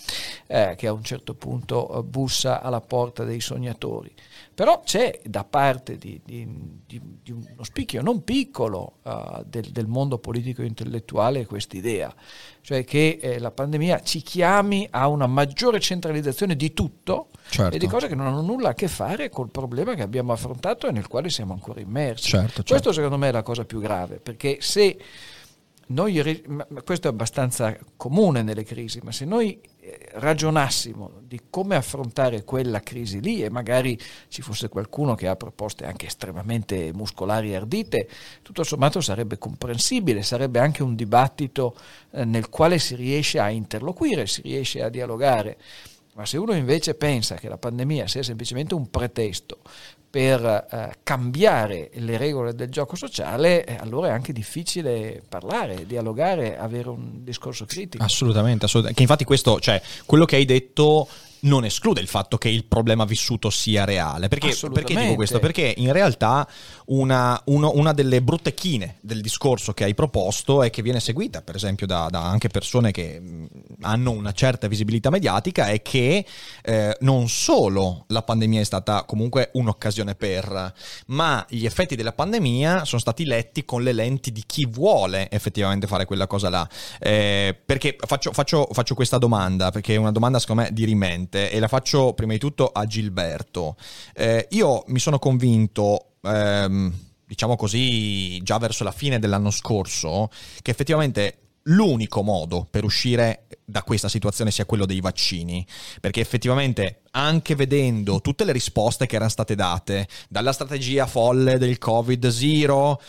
[0.47, 4.11] eh, che a un certo punto eh, bussa alla porta dei sognatori.
[4.53, 6.47] Però c'è da parte di, di,
[6.85, 12.13] di, di uno spicchio non piccolo uh, del, del, mondo politico e intellettuale questa idea,
[12.61, 17.75] cioè che eh, la pandemia ci chiami a una maggiore centralizzazione di tutto certo.
[17.75, 20.87] e di cose che non hanno nulla a che fare col problema che abbiamo affrontato
[20.87, 22.29] e nel quale siamo ancora immersi.
[22.29, 22.73] Certo, certo.
[22.73, 24.97] Questo secondo me è la cosa più grave, perché se
[25.87, 26.43] noi,
[26.85, 32.79] questo è abbastanza comune nelle crisi, ma se noi eh, ragionassimo di come affrontare quella
[32.79, 38.07] crisi lì e magari ci fosse qualcuno che ha proposte anche estremamente muscolari e ardite,
[38.41, 41.75] tutto sommato sarebbe comprensibile, sarebbe anche un dibattito
[42.11, 45.57] eh, nel quale si riesce a interloquire, si riesce a dialogare.
[46.15, 49.59] Ma se uno invece pensa che la pandemia sia semplicemente un pretesto
[50.13, 56.55] per eh, cambiare le regole del gioco sociale, eh, allora è anche difficile parlare, dialogare,
[56.55, 58.03] avere un discorso critico.
[58.03, 58.97] Assolutamente, assolutamente.
[58.97, 61.07] Che infatti questo, cioè, quello che hai detto
[61.43, 64.27] non esclude il fatto che il problema vissuto sia reale.
[64.27, 65.39] Perché, perché dico questo?
[65.39, 66.47] Perché in realtà
[66.85, 71.41] una, uno, una, delle brutte chine del discorso che hai proposto e che viene seguita,
[71.41, 73.21] per esempio, da, da anche persone che
[73.81, 76.25] hanno una certa visibilità mediatica, è che
[76.63, 80.73] eh, non solo la pandemia è stata comunque un'occasione per,
[81.07, 85.87] ma gli effetti della pandemia sono stati letti con le lenti di chi vuole effettivamente
[85.87, 86.67] fare quella cosa là.
[86.99, 91.49] Eh, perché faccio, faccio, faccio questa domanda, perché è una domanda secondo me dirimente importante
[91.49, 93.75] e la faccio prima di tutto a Gilberto.
[94.13, 96.93] Eh, io mi sono convinto, ehm,
[97.25, 100.29] diciamo così, già verso la fine dell'anno scorso,
[100.61, 105.65] che effettivamente l'unico modo per uscire da questa situazione sia quello dei vaccini,
[106.01, 111.77] perché effettivamente anche vedendo tutte le risposte che erano state date, dalla strategia folle del
[111.77, 112.99] Covid zero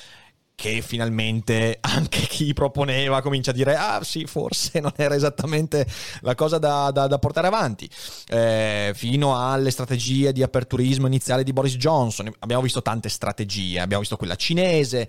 [0.54, 5.86] che finalmente anche chi proponeva comincia a dire ah sì forse non era esattamente
[6.20, 7.88] la cosa da, da, da portare avanti.
[8.28, 12.32] Eh, fino alle strategie di aperturismo iniziale di Boris Johnson.
[12.40, 13.80] Abbiamo visto tante strategie.
[13.80, 15.08] Abbiamo visto quella cinese.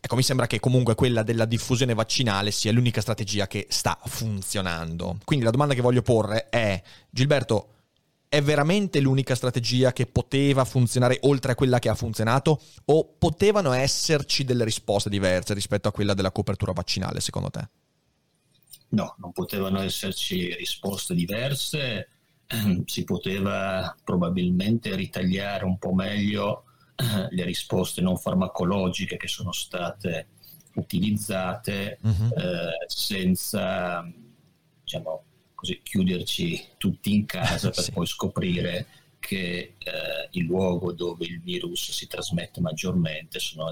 [0.00, 5.16] Ecco, mi sembra che comunque quella della diffusione vaccinale sia l'unica strategia che sta funzionando.
[5.24, 7.73] Quindi la domanda che voglio porre è, Gilberto,
[8.34, 12.60] è veramente l'unica strategia che poteva funzionare oltre a quella che ha funzionato?
[12.86, 17.68] O potevano esserci delle risposte diverse rispetto a quella della copertura vaccinale, secondo te?
[18.88, 22.08] No, non potevano esserci risposte diverse,
[22.86, 26.64] si poteva probabilmente ritagliare un po' meglio
[27.30, 30.28] le risposte non farmacologiche che sono state
[30.74, 32.34] utilizzate uh-huh.
[32.36, 34.04] eh, senza
[34.82, 35.24] diciamo
[35.64, 37.92] così, chiuderci tutti in casa per sì.
[37.92, 38.86] poi scoprire
[39.18, 43.70] che eh, il luogo dove il virus si trasmette maggiormente sono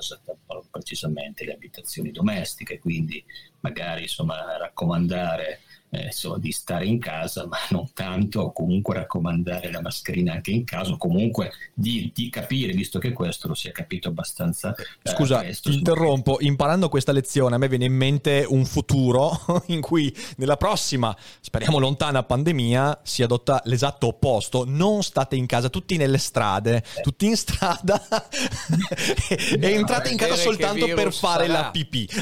[0.70, 3.22] precisamente le abitazioni domestiche, quindi
[3.60, 5.60] magari insomma, raccomandare
[5.94, 10.50] eh, insomma, di stare in casa, ma non tanto, o comunque raccomandare la mascherina anche
[10.50, 14.74] in caso, comunque di, di, capire, visto che questo lo si è capito abbastanza.
[14.74, 19.82] Eh, Scusa, presto, interrompo, imparando questa lezione a me viene in mente un futuro in
[19.82, 25.98] cui nella prossima, speriamo lontana pandemia, si adotta l'esatto opposto, non state in casa, tutti
[25.98, 27.02] nelle strade, eh.
[27.02, 28.00] tutti in strada
[29.28, 31.60] e no, entrate in casa soltanto per fare sarà.
[31.64, 32.08] la pipì.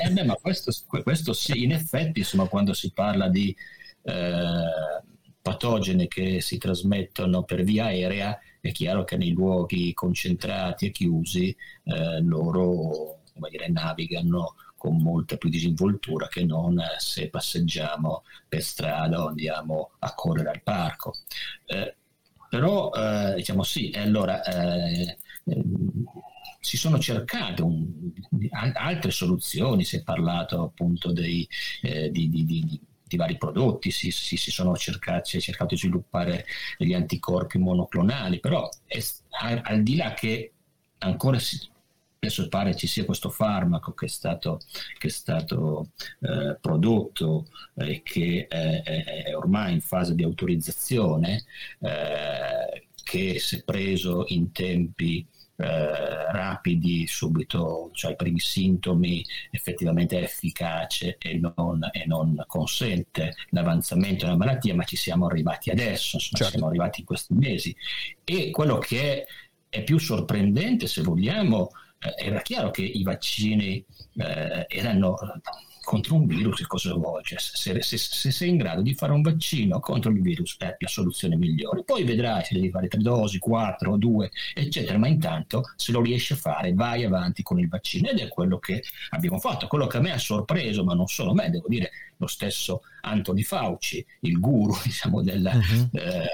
[0.00, 3.54] eh, beh, ma questo, questo sì, in effetti, insomma, quando si parla di
[4.02, 5.02] eh,
[5.42, 11.54] patogeni che si trasmettono per via aerea, è chiaro che nei luoghi concentrati e chiusi
[11.84, 19.28] eh, loro dire, navigano con molta più disinvoltura che non se passeggiamo per strada o
[19.28, 21.14] andiamo a correre al parco.
[21.66, 21.94] Eh,
[22.48, 25.18] però eh, diciamo sì, allora eh,
[26.66, 28.10] si sono cercate un,
[28.50, 31.48] altre soluzioni, si è parlato appunto dei,
[31.82, 35.74] eh, di, di, di, di, vari prodotti, si, si, si, sono cercati, si è cercato
[35.74, 36.44] di sviluppare
[36.76, 39.00] degli anticorpi monoclonali, però è,
[39.62, 40.54] al, di là che
[40.98, 41.56] ancora si,
[42.18, 44.58] adesso pare ci sia questo farmaco che è stato,
[44.98, 51.44] che è stato eh, prodotto e eh, che è ormai in fase di autorizzazione,
[51.78, 55.24] eh, che se preso in tempi
[55.56, 63.34] eh, rapidi, subito, cioè i primi sintomi, effettivamente è efficace e non, e non consente
[63.50, 66.52] l'avanzamento della malattia, ma ci siamo arrivati adesso, insomma, certo.
[66.52, 67.76] siamo arrivati in questi mesi.
[68.24, 69.26] E quello che è,
[69.68, 73.82] è più sorprendente, se vogliamo, eh, era chiaro che i vaccini
[74.16, 75.16] eh, erano
[75.86, 77.22] contro un virus che cosa vuoi?
[77.22, 80.74] Cioè, se, se, se, sei in grado di fare un vaccino contro il virus è
[80.76, 81.84] la soluzione migliore.
[81.84, 86.32] Poi vedrai se devi fare tre dosi, quattro, due, eccetera, ma intanto se lo riesci
[86.32, 89.68] a fare vai avanti con il vaccino ed è quello che abbiamo fatto.
[89.68, 93.42] Quello che a me ha sorpreso, ma non solo me, devo dire lo stesso Anthony
[93.42, 95.88] Fauci, il guru diciamo, della uh-huh.
[95.92, 96.28] eh,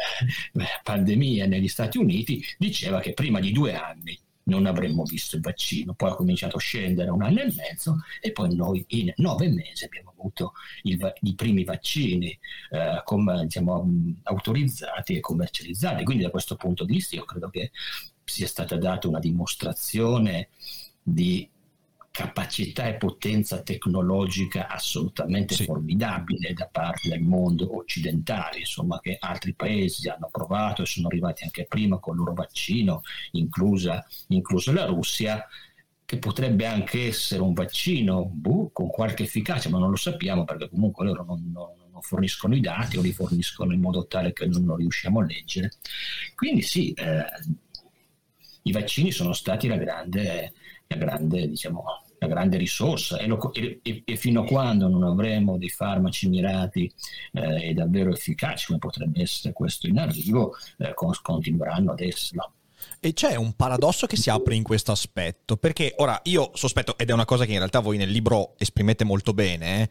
[0.82, 5.94] pandemia negli Stati Uniti, diceva che prima di due anni non avremmo visto il vaccino.
[5.94, 9.84] Poi ha cominciato a scendere un anno e mezzo e poi noi in nove mesi
[9.84, 10.52] abbiamo avuto
[10.82, 12.38] il, i primi vaccini
[12.70, 13.88] eh, com, diciamo,
[14.24, 16.04] autorizzati e commercializzati.
[16.04, 17.70] Quindi da questo punto di vista io credo che
[18.24, 20.48] sia stata data una dimostrazione
[21.02, 21.48] di
[22.12, 25.64] capacità e potenza tecnologica assolutamente sì.
[25.64, 31.42] formidabile da parte del mondo occidentale, insomma che altri paesi hanno provato e sono arrivati
[31.42, 33.00] anche prima con il loro vaccino,
[33.32, 35.44] inclusa, inclusa la Russia,
[36.04, 40.68] che potrebbe anche essere un vaccino buh, con qualche efficacia, ma non lo sappiamo perché
[40.68, 44.64] comunque loro non, non, forniscono i dati o li forniscono in modo tale che non,
[44.64, 45.70] non riusciamo a leggere.
[46.34, 47.24] Quindi sì, eh,
[48.64, 50.52] i vaccini sono stati la grande
[50.96, 51.84] grande, diciamo,
[52.18, 56.90] la grande risorsa e, lo, e, e, fino a quando non avremo dei farmaci mirati
[57.32, 62.52] eh, e davvero efficaci come potrebbe essere questo in arrivo, eh, continueranno ad esserlo.
[63.00, 67.10] E c'è un paradosso che si apre in questo aspetto, perché ora io sospetto, ed
[67.10, 69.88] è una cosa che in realtà voi nel libro esprimete molto bene, eh,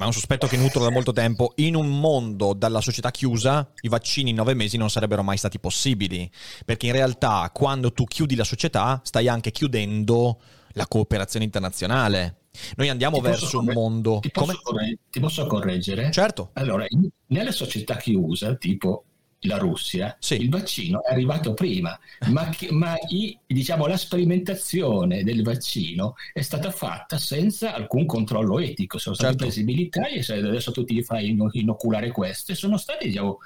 [0.00, 3.70] ma è un sospetto che nutro da molto tempo, in un mondo dalla società chiusa
[3.82, 6.28] i vaccini in nove mesi non sarebbero mai stati possibili,
[6.64, 10.40] perché in realtà quando tu chiudi la società stai anche chiudendo
[10.72, 12.36] la cooperazione internazionale.
[12.76, 14.20] Noi andiamo ti verso un mondo...
[14.20, 14.98] Ti posso, Come...
[15.10, 16.10] ti posso correggere?
[16.10, 16.48] Certo.
[16.54, 19.04] Allora, in, nelle società chiuse, tipo
[19.44, 20.34] la Russia, sì.
[20.34, 21.98] il vaccino è arrivato prima,
[22.28, 28.98] ma, ma i, diciamo, la sperimentazione del vaccino è stata fatta senza alcun controllo etico,
[28.98, 29.46] sono stati certo.
[29.46, 33.38] presi militari e adesso tu ti fai inoculare queste, sono state diciamo,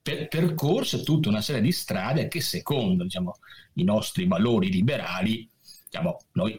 [0.00, 3.38] per, percorse tutta una serie di strade che secondo diciamo,
[3.74, 5.46] i nostri valori liberali,
[5.84, 6.58] diciamo, noi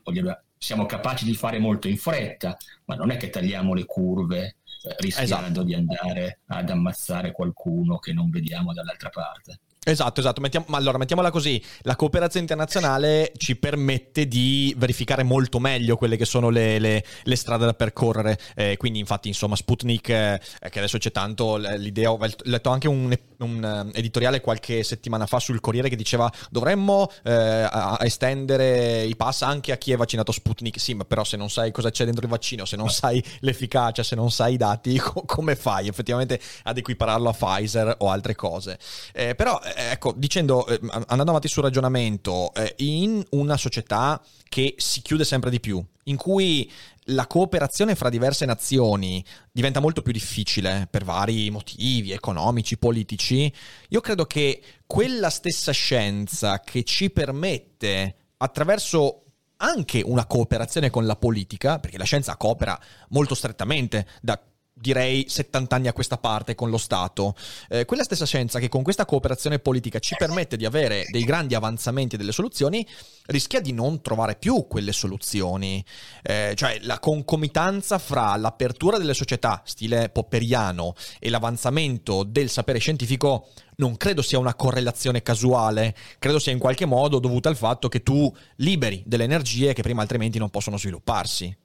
[0.59, 4.57] siamo capaci di fare molto in fretta, ma non è che tagliamo le curve
[4.97, 5.63] rischiando esatto.
[5.63, 9.59] di andare ad ammazzare qualcuno che non vediamo dall'altra parte.
[9.89, 10.41] Esatto, esatto.
[10.41, 16.17] Mettiamo, ma allora mettiamola così: la cooperazione internazionale ci permette di verificare molto meglio quelle
[16.17, 18.37] che sono le, le, le strade da percorrere.
[18.53, 22.11] Eh, quindi, infatti, insomma, Sputnik, eh, che adesso c'è tanto l'idea.
[22.11, 27.09] Ho letto anche un, un, eh, editoriale qualche settimana fa sul Corriere che diceva dovremmo
[27.23, 27.69] eh,
[28.01, 30.81] estendere i pass anche a chi è vaccinato Sputnik.
[30.81, 34.03] Sì, ma però se non sai cosa c'è dentro il vaccino, se non sai l'efficacia,
[34.03, 38.35] se non sai i dati, co- come fai effettivamente ad equipararlo a Pfizer o altre
[38.35, 38.77] cose?
[39.13, 45.01] Eh, però ecco, dicendo, eh, andando avanti sul ragionamento, eh, in una società che si
[45.01, 46.71] chiude sempre di più, in cui
[47.11, 53.51] la cooperazione fra diverse nazioni diventa molto più difficile per vari motivi economici, politici,
[53.89, 59.23] io credo che quella stessa scienza che ci permette attraverso
[59.57, 64.39] anche una cooperazione con la politica, perché la scienza coopera molto strettamente da
[64.79, 67.35] direi 70 anni a questa parte con lo Stato.
[67.69, 71.55] Eh, quella stessa scienza che con questa cooperazione politica ci permette di avere dei grandi
[71.55, 72.85] avanzamenti e delle soluzioni,
[73.27, 75.83] rischia di non trovare più quelle soluzioni.
[76.23, 83.49] Eh, cioè la concomitanza fra l'apertura delle società, stile popperiano, e l'avanzamento del sapere scientifico
[83.77, 88.01] non credo sia una correlazione casuale, credo sia in qualche modo dovuta al fatto che
[88.01, 91.55] tu liberi delle energie che prima altrimenti non possono svilupparsi.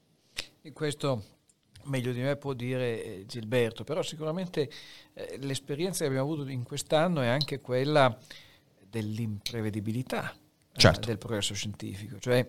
[0.73, 1.32] Questo
[1.85, 4.71] meglio di me può dire eh, Gilberto, però sicuramente
[5.15, 8.17] eh, l'esperienza che abbiamo avuto in quest'anno è anche quella
[8.89, 10.33] dell'imprevedibilità
[10.75, 11.07] eh, certo.
[11.07, 12.19] del progresso scientifico.
[12.19, 12.47] Cioè,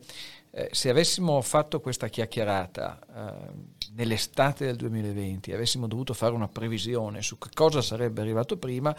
[0.52, 3.54] eh, se avessimo fatto questa chiacchierata eh,
[3.94, 8.96] nell'estate del 2020, avessimo dovuto fare una previsione su che cosa sarebbe arrivato prima,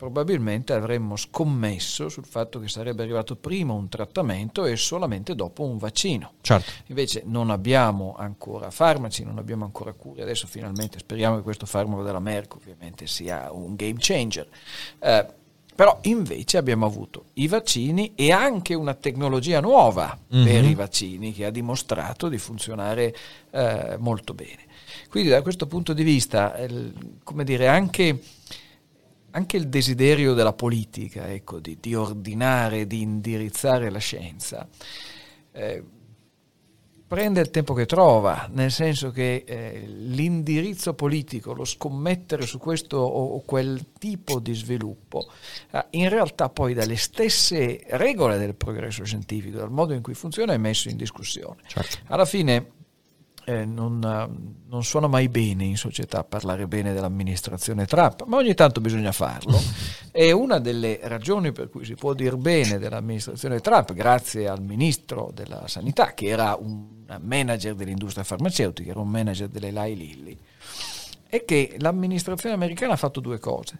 [0.00, 5.76] probabilmente avremmo scommesso sul fatto che sarebbe arrivato prima un trattamento e solamente dopo un
[5.76, 6.32] vaccino.
[6.40, 6.70] Certo.
[6.86, 12.02] Invece non abbiamo ancora farmaci, non abbiamo ancora cure, adesso finalmente speriamo che questo farmaco
[12.02, 14.48] della Merck ovviamente sia un game changer.
[15.00, 15.26] Eh,
[15.74, 20.44] però invece abbiamo avuto i vaccini e anche una tecnologia nuova mm-hmm.
[20.46, 23.14] per i vaccini che ha dimostrato di funzionare
[23.50, 24.64] eh, molto bene.
[25.10, 26.92] Quindi da questo punto di vista, eh,
[27.22, 28.18] come dire, anche
[29.32, 34.66] anche il desiderio della politica, ecco, di, di, ordinare, di indirizzare la scienza,
[35.52, 35.82] eh,
[37.06, 42.98] prende il tempo che trova, nel senso che eh, l'indirizzo politico, lo scommettere su questo
[42.98, 45.28] o, o quel tipo di sviluppo,
[45.72, 50.52] eh, in realtà poi dalle stesse regole del progresso scientifico, dal modo in cui funziona,
[50.52, 51.62] è messo in discussione.
[51.66, 51.98] Certo.
[52.06, 52.78] Alla fine
[53.44, 53.98] eh, non,
[54.68, 59.60] non, suona mai bene in società parlare bene dell'amministrazione Trump, ma ogni tanto bisogna farlo.
[60.12, 65.30] e una delle ragioni per cui si può dire bene dell'amministrazione Trump, grazie al ministro
[65.34, 66.86] della sanità, che era un
[67.20, 70.38] manager dell'industria farmaceutica, era un manager delle Lai Lilly,
[71.28, 73.78] è che l'amministrazione americana ha fatto due cose.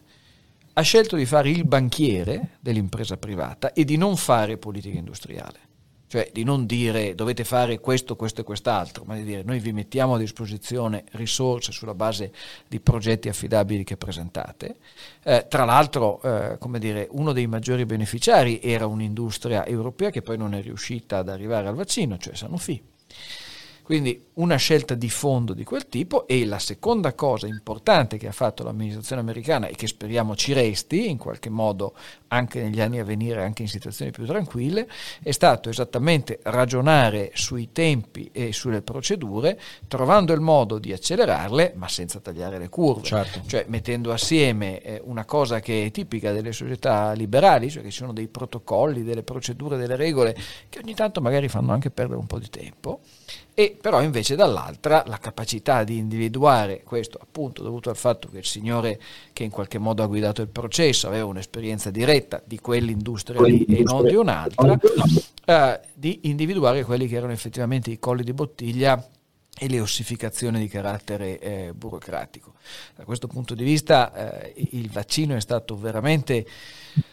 [0.73, 5.69] Ha scelto di fare il banchiere dell'impresa privata e di non fare politica industriale
[6.11, 9.71] cioè di non dire dovete fare questo, questo e quest'altro, ma di dire noi vi
[9.71, 12.33] mettiamo a disposizione risorse sulla base
[12.67, 14.75] di progetti affidabili che presentate.
[15.23, 20.37] Eh, tra l'altro, eh, come dire, uno dei maggiori beneficiari era un'industria europea che poi
[20.37, 22.83] non è riuscita ad arrivare al vaccino, cioè Sanofi.
[23.83, 28.31] Quindi una scelta di fondo di quel tipo e la seconda cosa importante che ha
[28.31, 31.93] fatto l'amministrazione americana e che speriamo ci resti in qualche modo
[32.27, 34.87] anche negli anni a venire, anche in situazioni più tranquille,
[35.21, 41.87] è stato esattamente ragionare sui tempi e sulle procedure, trovando il modo di accelerarle, ma
[41.87, 43.41] senza tagliare le curve, certo.
[43.47, 47.97] cioè mettendo assieme eh, una cosa che è tipica delle società liberali, cioè che ci
[47.97, 50.35] sono dei protocolli, delle procedure, delle regole
[50.69, 53.01] che ogni tanto magari fanno anche perdere un po' di tempo
[53.53, 58.45] e però invece dall'altra la capacità di individuare questo appunto dovuto al fatto che il
[58.45, 58.99] signore
[59.33, 63.83] che in qualche modo ha guidato il processo aveva un'esperienza diretta di quell'industria lì e
[63.83, 64.79] non di un'altra,
[65.45, 69.05] eh, di individuare quelli che erano effettivamente i colli di bottiglia
[69.57, 72.53] e le ossificazioni di carattere eh, burocratico.
[72.95, 76.45] Da questo punto di vista eh, il vaccino è stato veramente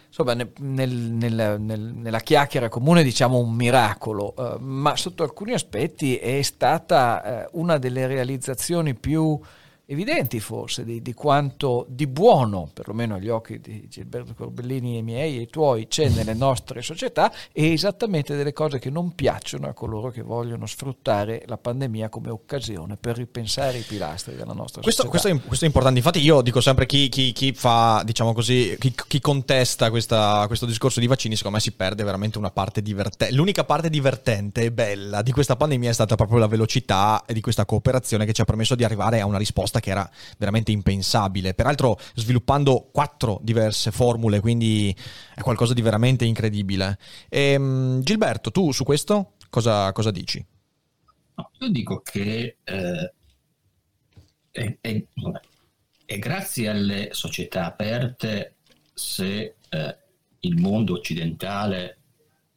[0.09, 6.17] insomma, nel, nel, nel, nella chiacchiera comune diciamo un miracolo, eh, ma sotto alcuni aspetti
[6.17, 9.39] è stata eh, una delle realizzazioni più
[9.91, 15.41] evidenti forse di, di, quanto di buono, perlomeno agli occhi di Gilberto Corbellini e miei
[15.41, 20.11] e tuoi, c'è nelle nostre società e esattamente delle cose che non piacciono a coloro
[20.11, 25.09] che vogliono sfruttare la pandemia come occasione per ripensare i pilastri della nostra questo, società.
[25.09, 28.76] Questo è, questo è, importante, infatti io dico sempre chi, chi, chi fa, diciamo così,
[28.78, 32.82] chi, chi contesta questa, questo discorso di vaccini, secondo me si perde veramente una parte
[32.82, 33.34] divertente.
[33.34, 37.41] L'unica parte divertente e bella di questa pandemia è stata proprio la velocità e di
[37.41, 40.72] questa cooperazione che ci ha permesso di arrivare a una risposta cosa che era veramente
[40.72, 41.55] impensabile.
[41.55, 44.95] Peraltro sviluppando quattro diverse formule, quindi
[45.35, 46.99] è qualcosa di veramente incredibile.
[47.29, 50.45] E, um, Gilberto, tu su questo cosa, cosa dici?
[51.61, 53.12] Io dico che eh,
[54.51, 55.05] è, è,
[56.05, 58.57] è, grazie alle società aperte
[58.93, 59.97] se eh,
[60.41, 61.97] il mondo occidentale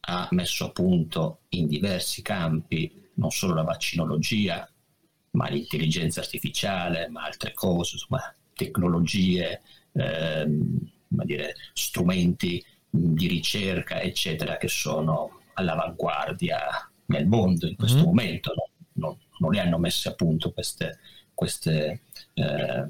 [0.02, 4.68] ha messo a punto in diversi campi non solo la vaccinologia,
[5.32, 9.62] ma l'intelligenza artificiale, ma altre cose, insomma, tecnologie,
[9.94, 10.78] ehm,
[11.08, 18.06] dire, strumenti di ricerca, eccetera, che sono all'avanguardia nel mondo in questo mm-hmm.
[18.06, 18.54] momento.
[18.56, 18.70] No?
[18.94, 21.00] Non, non, le hanno messe a punto queste,
[21.34, 22.02] queste,
[22.34, 22.86] eh,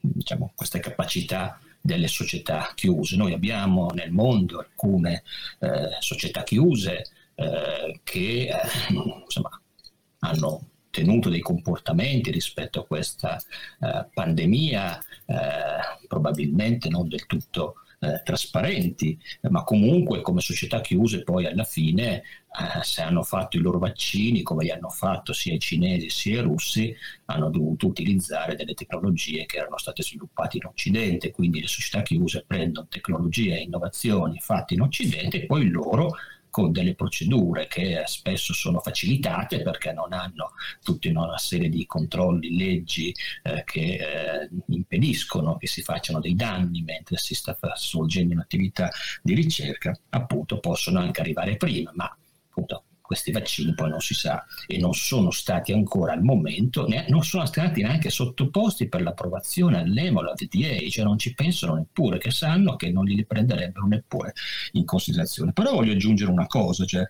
[0.00, 3.16] diciamo, queste capacità delle società chiuse.
[3.16, 5.22] Noi abbiamo nel mondo alcune
[5.58, 8.60] eh, società chiuse eh, che eh,
[9.24, 9.60] insomma,
[10.20, 13.36] hanno tenuto dei comportamenti rispetto a questa
[13.80, 15.36] eh, pandemia eh,
[16.06, 19.18] probabilmente non del tutto eh, trasparenti,
[19.50, 24.42] ma comunque come società chiuse poi alla fine eh, se hanno fatto i loro vaccini
[24.42, 29.44] come li hanno fatto sia i cinesi sia i russi hanno dovuto utilizzare delle tecnologie
[29.44, 34.74] che erano state sviluppate in Occidente, quindi le società chiuse prendono tecnologie e innovazioni fatte
[34.74, 36.14] in Occidente e poi loro
[36.50, 42.56] con delle procedure che spesso sono facilitate perché non hanno tutta una serie di controlli,
[42.56, 48.90] leggi eh, che eh, impediscono che si facciano dei danni mentre si sta svolgendo un'attività
[49.22, 52.14] di ricerca, appunto possono anche arrivare prima, ma
[52.48, 57.06] appunto questi vaccini poi non si sa e non sono stati ancora al momento, ne,
[57.08, 62.18] non sono stati neanche sottoposti per l'approvazione all'EMO, alla FDA, cioè non ci pensano neppure,
[62.18, 64.32] che sanno che non li prenderebbero neppure
[64.74, 65.52] in considerazione.
[65.52, 67.02] Però voglio aggiungere una cosa, cioè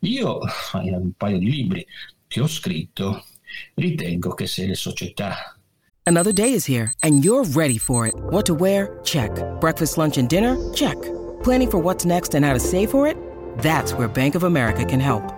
[0.00, 0.40] io
[0.82, 1.86] in un paio di libri
[2.26, 3.24] che ho scritto
[3.72, 5.56] ritengo che se le società
[6.04, 8.14] Another day is here and you're ready for it.
[8.30, 9.00] What to wear?
[9.02, 9.30] Check.
[9.62, 10.56] Breakfast, lunch and dinner?
[10.74, 10.96] Check.
[11.42, 13.16] Planning for what's next and how to save for it?
[13.58, 15.37] That's where Bank of America can help.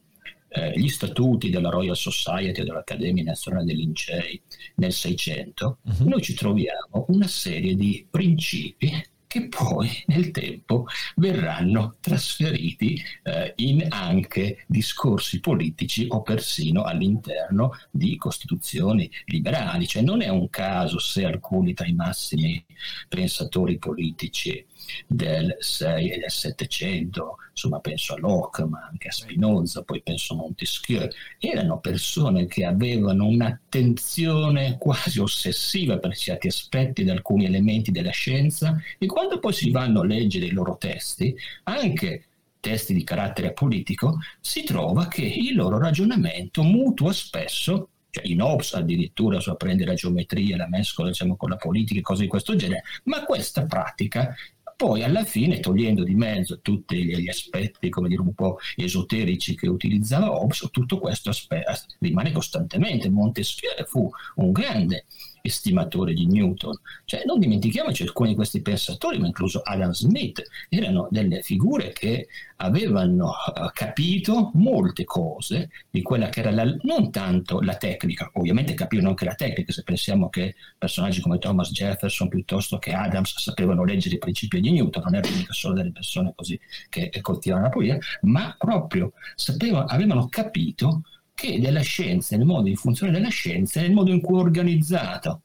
[0.53, 4.41] eh, gli statuti della Royal Society o dell'Accademia Nazionale dei Lincei
[4.75, 5.93] nel 600, uh-huh.
[5.93, 6.07] Mhm.
[6.09, 8.91] noi ci troviamo una serie di principi
[9.31, 18.17] che poi nel tempo verranno trasferiti eh, in anche discorsi politici o persino all'interno di
[18.17, 19.87] costituzioni liberali.
[19.87, 22.61] Cioè non è un caso se alcuni tra i massimi
[23.07, 24.65] pensatori politici
[25.07, 30.33] del 6 e del 700, insomma penso a Locke, ma anche a Spinoza, poi penso
[30.33, 31.07] a Montesquieu,
[31.39, 38.77] erano persone che avevano un'attenzione quasi ossessiva per certi aspetti di alcuni elementi della scienza
[38.97, 42.25] e quando poi si vanno a leggere i loro testi, anche
[42.59, 48.73] testi di carattere politico, si trova che il loro ragionamento mutua spesso cioè in Hobbes
[48.73, 52.55] addirittura so, prende la geometria, la mescola diciamo, con la politica e cose di questo
[52.55, 54.35] genere, ma questa pratica
[54.81, 59.69] poi alla fine, togliendo di mezzo tutti gli aspetti, come dire, un po' esoterici che
[59.69, 63.07] utilizzava Hobbes, tutto questo aspetto rimane costantemente.
[63.11, 65.05] Montesquieu fu un grande
[65.41, 66.77] estimatore di Newton.
[67.05, 72.27] Cioè, non dimentichiamoci alcuni di questi pensatori, ma incluso Adam Smith, erano delle figure che
[72.57, 78.73] avevano uh, capito molte cose di quella che era la, non tanto la tecnica, ovviamente
[78.73, 83.83] capivano anche la tecnica, se pensiamo che personaggi come Thomas Jefferson piuttosto che Adams sapevano
[83.83, 87.97] leggere i principi di Newton, non erano solo delle persone così che coltivano la poesia,
[88.21, 91.01] ma proprio sapevano, avevano capito
[91.41, 95.41] che della scienza, nel modo di funzione della scienza, nel modo in cui è organizzata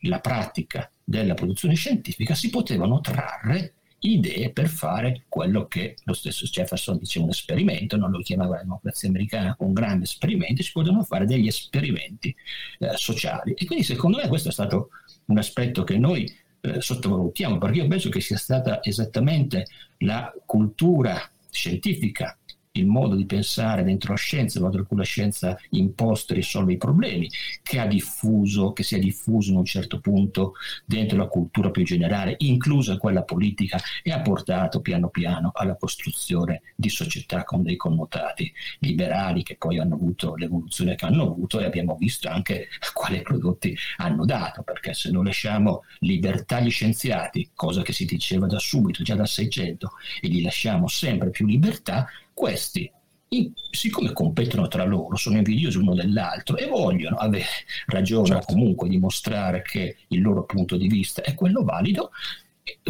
[0.00, 6.44] la pratica della produzione scientifica, si potevano trarre idee per fare quello che lo stesso
[6.44, 11.04] Jefferson diceva un esperimento, non lo chiamava la democrazia americana, un grande esperimento, si potevano
[11.04, 12.34] fare degli esperimenti
[12.80, 13.54] eh, sociali.
[13.54, 14.90] E quindi secondo me questo è stato
[15.26, 16.30] un aspetto che noi
[16.60, 19.66] eh, sottovalutiamo, perché io penso che sia stata esattamente
[19.98, 22.36] la cultura scientifica
[22.72, 26.36] il modo di pensare dentro la scienza, il modo in cui la scienza imposta e
[26.36, 27.28] risolve i problemi,
[27.62, 30.54] che ha diffuso, che si è diffuso in un certo punto
[30.84, 36.62] dentro la cultura più generale, inclusa quella politica, e ha portato piano piano alla costruzione
[36.74, 41.64] di società con dei connotati liberali che poi hanno avuto l'evoluzione che hanno avuto e
[41.64, 47.82] abbiamo visto anche quali prodotti hanno dato, perché se non lasciamo libertà agli scienziati, cosa
[47.82, 52.90] che si diceva da subito, già dal 600, e gli lasciamo sempre più libertà, questi,
[53.28, 57.46] in, siccome competono tra loro, sono invidiosi uno dell'altro e vogliono avere
[57.86, 58.52] ragione certo.
[58.52, 62.10] comunque dimostrare che il loro punto di vista è quello valido,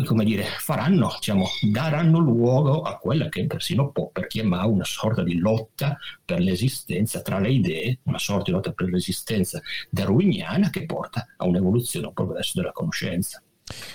[0.05, 5.38] come dire, faranno, diciamo, daranno luogo a quella che persino Popper chiamava una sorta di
[5.38, 11.26] lotta per l'esistenza tra le idee, una sorta di lotta per l'esistenza darwiniana che porta
[11.36, 13.43] a un'evoluzione, a un progresso della conoscenza.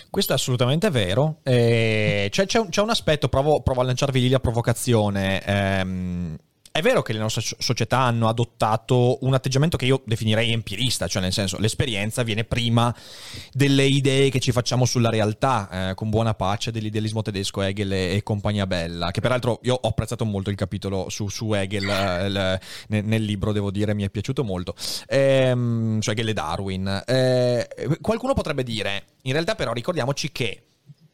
[0.09, 1.39] Questo è assolutamente vero.
[1.43, 5.43] Eh, c'è, c'è, un, c'è, un, aspetto, provo, provo, a lanciarvi lì la provocazione.
[5.43, 6.37] Eh,
[6.77, 11.23] è vero che le nostre società hanno adottato un atteggiamento che io definirei empirista, cioè
[11.23, 12.95] nel senso l'esperienza viene prima
[13.51, 18.21] delle idee che ci facciamo sulla realtà, eh, con buona pace dell'idealismo tedesco, Hegel e,
[18.21, 22.59] compagnia bella, che peraltro io ho apprezzato molto il capitolo su, su Hegel eh, il,
[23.03, 24.75] nel, libro, devo dire, mi è piaciuto molto,
[25.07, 27.03] ehm, cioè Hegel e Darwin.
[27.07, 30.61] Eh, qualcuno potrebbe dire, in realtà però ricordiamoci che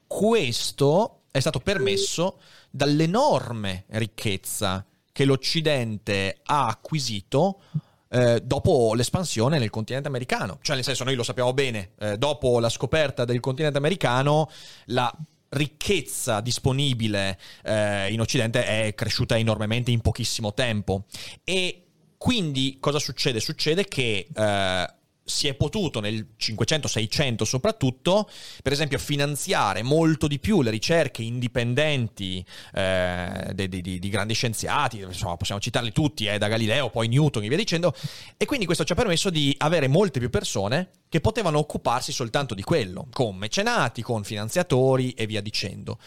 [0.07, 2.39] questo è stato permesso
[2.69, 7.61] dall'enorme ricchezza che l'Occidente ha acquisito
[8.09, 10.59] eh, dopo l'espansione nel continente americano.
[10.61, 14.49] Cioè, nel senso, noi lo sappiamo bene, eh, dopo la scoperta del continente americano,
[14.87, 15.15] la
[15.49, 21.05] ricchezza disponibile eh, in Occidente è cresciuta enormemente in pochissimo tempo.
[21.43, 21.85] E
[22.17, 23.39] quindi cosa succede?
[23.39, 24.93] Succede che eh,
[25.25, 28.29] si è potuto nel 500-600 soprattutto,
[28.61, 34.99] per esempio, finanziare molto di più le ricerche indipendenti eh, di, di, di, grandi scienziati,
[34.99, 37.93] insomma, possiamo citarli tutti, eh, da Galileo, poi Newton e via dicendo,
[38.37, 42.53] e quindi questo ci ha permesso di avere molte più persone che potevano occuparsi soltanto
[42.53, 45.99] di quello, con mecenati, con finanziatori e via dicendo.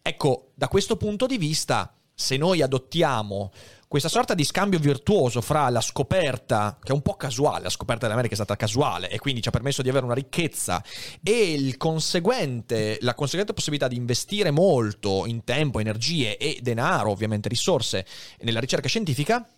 [0.00, 3.50] Ecco, da questo punto di vista, se noi adottiamo
[3.94, 8.06] questa sorta di scambio virtuoso fra la scoperta, che è un po' casuale, la scoperta
[8.06, 10.82] dell'America è stata casuale e quindi ci ha permesso di avere una ricchezza,
[11.22, 18.04] e conseguente, la conseguente possibilità di investire molto in tempo, energie e denaro, ovviamente risorse,
[18.40, 19.48] nella ricerca scientifica,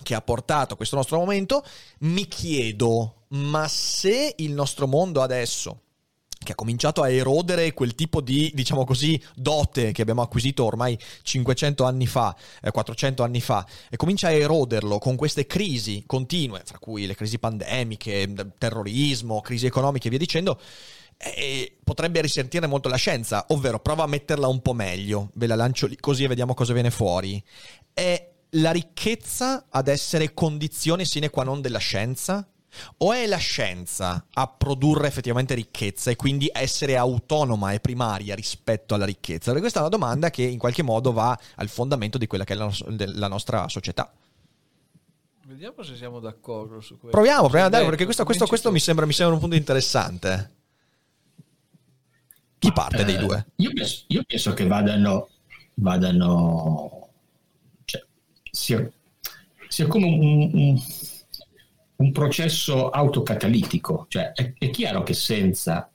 [0.00, 1.64] che ha portato a questo nostro momento,
[2.02, 5.80] mi chiedo, ma se il nostro mondo adesso
[6.42, 10.98] che ha cominciato a erodere quel tipo di, diciamo così, dote che abbiamo acquisito ormai
[11.22, 16.62] 500 anni fa, eh, 400 anni fa, e comincia a eroderlo con queste crisi continue,
[16.64, 20.58] fra cui le crisi pandemiche, terrorismo, crisi economiche e via dicendo,
[21.18, 25.56] eh, potrebbe risentire molto la scienza, ovvero prova a metterla un po' meglio, ve la
[25.56, 27.42] lancio lì così e vediamo cosa viene fuori.
[27.92, 32.48] È la ricchezza ad essere condizione sine qua non della scienza?
[32.98, 38.94] O è la scienza a produrre effettivamente ricchezza e quindi essere autonoma e primaria rispetto
[38.94, 39.46] alla ricchezza?
[39.46, 42.54] Perché questa è una domanda che in qualche modo va al fondamento di quella che
[42.54, 44.12] è la, la nostra società.
[45.50, 47.08] Vediamo se siamo d'accordo su questo.
[47.08, 50.54] Proviamo, proviamo ad andare perché questo, questo, questo mi, sembra, mi, sembra, un punto interessante.
[52.58, 53.46] Chi parte eh, dei due?
[53.56, 55.28] Io penso, io penso che vadano,
[55.74, 57.08] vadano
[57.84, 58.04] cioè,
[58.48, 58.88] sia,
[59.66, 60.82] sia come un, un
[62.00, 65.90] un processo autocatalitico, cioè è, è chiaro che senza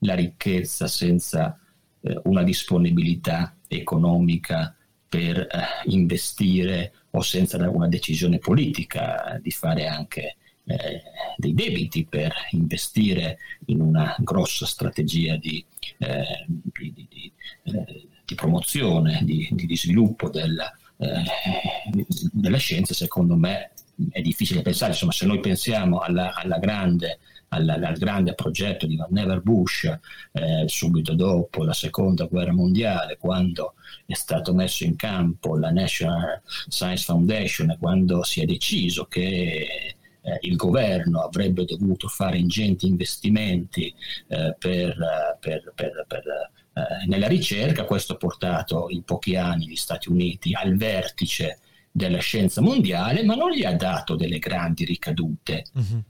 [0.00, 1.58] la ricchezza, senza
[2.00, 4.76] eh, una disponibilità economica
[5.08, 5.48] per eh,
[5.86, 11.02] investire o senza una decisione politica di fare anche eh,
[11.36, 15.64] dei debiti per investire in una grossa strategia di,
[15.98, 17.32] eh, di, di, di
[17.62, 21.22] eh, promozione, di, sviluppo della, eh,
[22.32, 23.70] della scienza, secondo me
[24.10, 27.18] è difficile pensare, insomma, se noi pensiamo alla, alla grande,
[27.48, 29.84] al grande progetto di Vannevar Bush
[30.32, 33.74] eh, subito dopo la seconda guerra mondiale, quando
[34.06, 40.38] è stato messo in campo la National Science Foundation, quando si è deciso che eh,
[40.40, 43.94] il governo avrebbe dovuto fare ingenti investimenti
[44.28, 44.96] eh, per,
[45.38, 46.24] per, per, per
[46.74, 51.60] eh, nella ricerca, questo ha portato in pochi anni gli Stati Uniti al vertice
[51.96, 55.64] della scienza mondiale, ma non gli ha dato delle grandi ricadute.
[55.74, 56.02] Uh-huh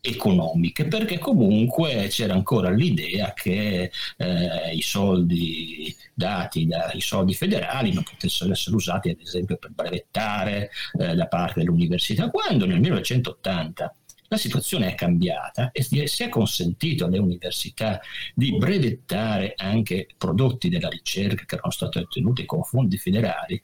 [0.00, 8.04] economiche perché comunque c'era ancora l'idea che eh, i soldi dati dai soldi federali non
[8.04, 10.70] potessero essere usati ad esempio per brevettare
[11.00, 13.96] eh, da parte dell'università quando nel 1980
[14.28, 18.00] la situazione è cambiata e si è consentito alle università
[18.34, 23.62] di brevettare anche prodotti della ricerca che erano stati ottenuti con fondi federali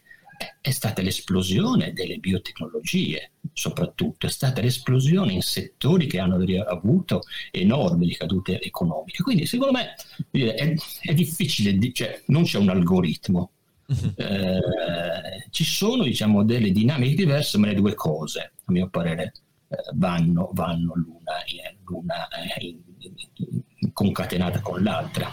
[0.60, 6.36] è stata l'esplosione delle biotecnologie, soprattutto, è stata l'esplosione in settori che hanno
[6.66, 9.22] avuto enormi ricadute economiche.
[9.22, 9.94] Quindi, secondo me,
[10.30, 13.50] è, è difficile, cioè, non c'è un algoritmo.
[13.86, 14.12] Uh-huh.
[14.16, 19.32] Eh, ci sono diciamo, delle dinamiche diverse, ma le due cose, a mio parere,
[19.68, 21.32] eh, vanno, vanno l'una,
[21.84, 22.28] l'una
[22.58, 23.14] in, in,
[23.76, 25.30] in, concatenata con l'altra.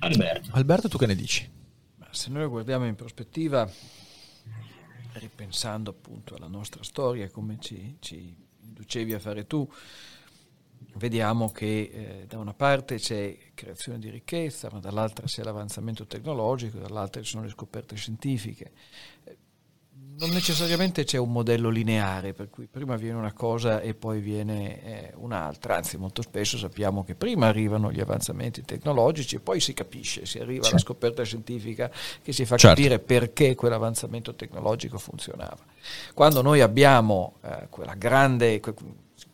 [0.00, 0.50] Alberto.
[0.52, 1.48] Alberto, tu che ne dici?
[2.10, 3.70] Se noi guardiamo in prospettiva,
[5.18, 9.68] ripensando appunto alla nostra storia, come ci, ci inducevi a fare tu,
[10.94, 16.78] vediamo che eh, da una parte c'è creazione di ricchezza, ma dall'altra c'è l'avanzamento tecnologico,
[16.78, 18.72] dall'altra ci sono le scoperte scientifiche.
[20.18, 24.82] Non necessariamente c'è un modello lineare, per cui prima viene una cosa e poi viene
[24.82, 29.74] eh, un'altra, anzi molto spesso sappiamo che prima arrivano gli avanzamenti tecnologici e poi si
[29.74, 30.68] capisce, si arriva certo.
[30.70, 31.90] alla scoperta scientifica
[32.22, 32.76] che si fa certo.
[32.76, 35.58] capire perché quell'avanzamento tecnologico funzionava.
[36.14, 38.60] Quando noi abbiamo eh, quella grande...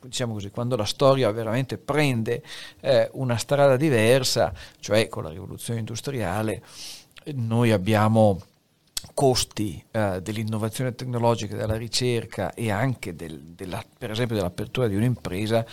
[0.02, 2.42] Diciamo così, quando la storia veramente prende
[2.80, 6.60] eh, una strada diversa, cioè con la rivoluzione industriale,
[7.34, 8.40] noi abbiamo
[9.14, 15.64] costi eh, dell'innovazione tecnologica, della ricerca e anche del, della, per esempio dell'apertura di un'impresa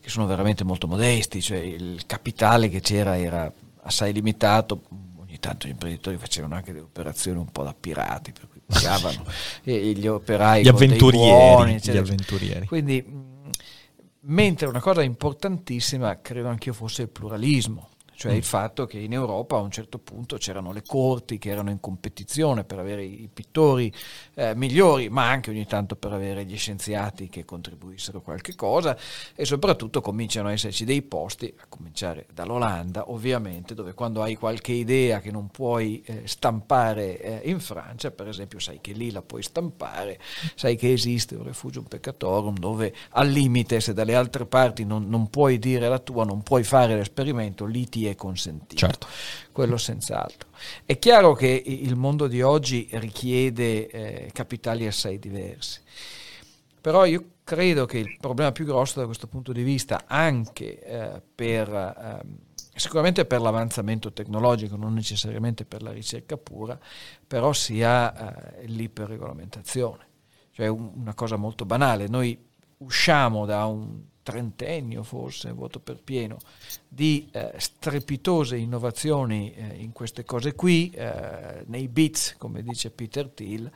[0.00, 4.82] che sono veramente molto modesti, cioè il capitale che c'era era assai limitato,
[5.16, 9.24] ogni tanto gli imprenditori facevano anche delle operazioni un po' da pirati, per cui pagavano
[9.62, 12.66] gli operai gli avventurieri, buoni, gli avventurieri.
[12.66, 13.04] Quindi,
[14.20, 18.36] mentre una cosa importantissima credo anch'io fosse il pluralismo, cioè mm.
[18.36, 21.80] il fatto che in Europa a un certo punto c'erano le corti che erano in
[21.80, 23.92] competizione per avere i pittori
[24.34, 28.96] eh, migliori, ma anche ogni tanto per avere gli scienziati che contribuissero qualche cosa
[29.34, 34.72] e soprattutto cominciano a esserci dei posti, a cominciare dall'Olanda ovviamente, dove quando hai qualche
[34.72, 39.22] idea che non puoi eh, stampare eh, in Francia, per esempio sai che lì la
[39.22, 40.18] puoi stampare,
[40.54, 45.06] sai che esiste un refugio un peccatorum dove al limite se dalle altre parti non,
[45.06, 48.76] non puoi dire la tua, non puoi fare l'esperimento, lì ti è consentito.
[48.76, 49.06] Certo.
[49.52, 50.48] Quello senz'altro.
[50.84, 55.80] È chiaro che il mondo di oggi richiede eh, capitali assai diversi,
[56.80, 61.22] però io credo che il problema più grosso da questo punto di vista, anche eh,
[61.34, 61.68] per...
[61.68, 66.78] Eh, sicuramente per l'avanzamento tecnologico, non necessariamente per la ricerca pura,
[67.26, 70.06] però sia eh, l'iperregolamentazione.
[70.50, 72.38] Cioè un, una cosa molto banale, noi
[72.78, 76.38] usciamo da un trentennio forse, voto per pieno,
[76.88, 83.28] di eh, strepitose innovazioni eh, in queste cose qui, eh, nei bits, come dice Peter
[83.28, 83.70] Thiel,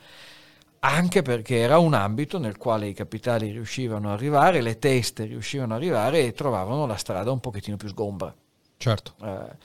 [0.81, 5.75] anche perché era un ambito nel quale i capitali riuscivano ad arrivare, le teste riuscivano
[5.75, 8.35] ad arrivare e trovavano la strada un pochettino più sgombra.
[8.77, 9.15] Certo.
[9.23, 9.57] Eh,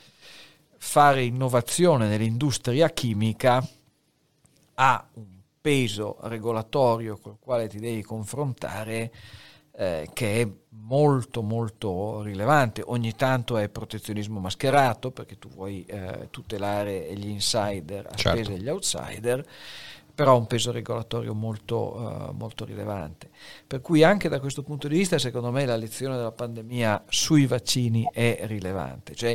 [0.77, 3.67] fare innovazione nell'industria chimica
[4.75, 5.25] ha un
[5.59, 9.11] peso regolatorio col quale ti devi confrontare
[9.77, 10.47] eh, che è
[10.85, 12.83] molto molto rilevante.
[12.85, 18.43] Ogni tanto è protezionismo mascherato perché tu vuoi eh, tutelare gli insider a certo.
[18.43, 19.45] spese degli outsider,
[20.13, 23.29] però ha un peso regolatorio molto, uh, molto rilevante.
[23.67, 27.45] Per cui anche da questo punto di vista secondo me la lezione della pandemia sui
[27.47, 29.13] vaccini è rilevante.
[29.13, 29.31] Cioè,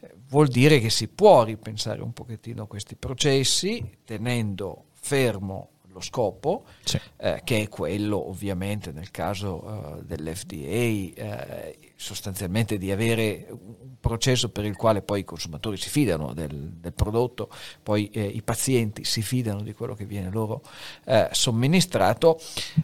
[0.00, 6.00] eh, vuol dire che si può ripensare un pochettino a questi processi tenendo fermo lo
[6.02, 7.00] scopo, sì.
[7.16, 14.50] eh, che è quello ovviamente nel caso uh, dell'FDA, eh, sostanzialmente di avere un processo
[14.50, 17.48] per il quale poi i consumatori si fidano del, del prodotto,
[17.82, 20.62] poi eh, i pazienti si fidano di quello che viene loro
[21.04, 22.38] eh, somministrato,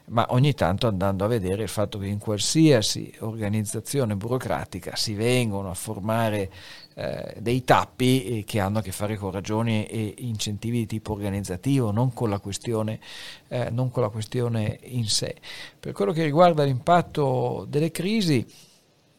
[0.07, 5.71] ma ogni tanto andando a vedere il fatto che in qualsiasi organizzazione burocratica si vengono
[5.71, 6.51] a formare
[6.95, 11.13] eh, dei tappi eh, che hanno a che fare con ragioni e incentivi di tipo
[11.13, 13.01] organizzativo, non con la questione,
[13.49, 15.37] eh, non con la questione in sé.
[15.79, 18.45] Per quello che riguarda l'impatto delle crisi,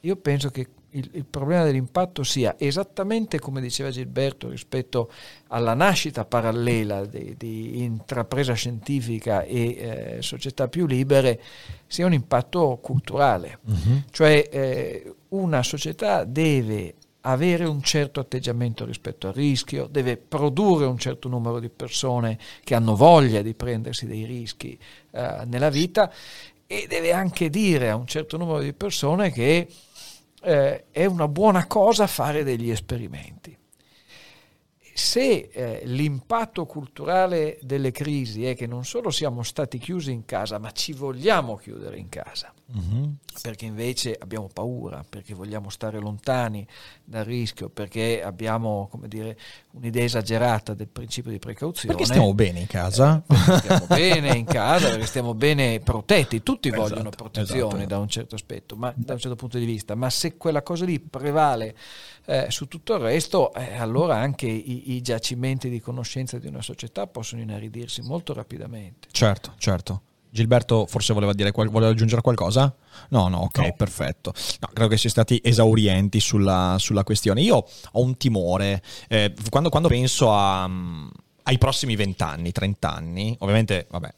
[0.01, 5.11] io penso che il, il, problema dell'impatto sia esattamente come diceva Gilberto rispetto
[5.47, 11.41] alla nascita parallela di, di intrapresa scientifica e eh, società più libere,
[11.88, 13.59] sia un impatto culturale.
[13.65, 14.01] Uh-huh.
[14.11, 16.95] Cioè eh, una società deve
[17.26, 22.76] avere un certo atteggiamento rispetto al rischio, deve produrre un certo numero di persone che
[22.76, 24.78] hanno voglia di prendersi dei rischi
[25.11, 26.11] eh, nella vita
[26.67, 29.67] e deve anche dire a un certo numero di persone che
[30.41, 33.53] eh, è una buona cosa fare degli esperimenti.
[34.96, 40.60] Se eh, l'impatto culturale delle crisi è che non solo siamo stati chiusi in casa,
[40.60, 43.16] ma ci vogliamo chiudere in casa, uh-huh.
[43.41, 46.66] perché invece abbiamo paura, perché vogliamo stare lontani
[47.04, 49.36] dal rischio, perché abbiamo come dire,
[49.72, 51.96] un'idea esagerata del principio di precauzione.
[51.96, 53.24] Perché stiamo bene in casa?
[53.28, 57.88] Eh, stiamo bene in casa, perché stiamo bene protetti, tutti esatto, vogliono protezione esatto.
[57.88, 60.86] da un certo aspetto, ma da un certo punto di vista, ma se quella cosa
[60.86, 61.76] lì prevale
[62.26, 66.61] eh, su tutto il resto, eh, allora anche i, i giacimenti di conoscenza di una
[66.61, 69.07] società possono inaridirsi molto rapidamente.
[69.11, 70.01] Certo, certo.
[70.30, 72.74] Gilberto forse voleva, dire, voleva aggiungere qualcosa?
[73.09, 73.74] No, no, ok, no.
[73.78, 74.34] perfetto.
[74.61, 77.41] No, credo che siano stati esaurienti sulla, sulla, questione.
[77.41, 77.57] Io
[77.91, 83.86] ho un timore, eh, quando, quando, penso a, ai prossimi 20 anni, 30 anni, ovviamente,
[83.91, 84.13] vabbè,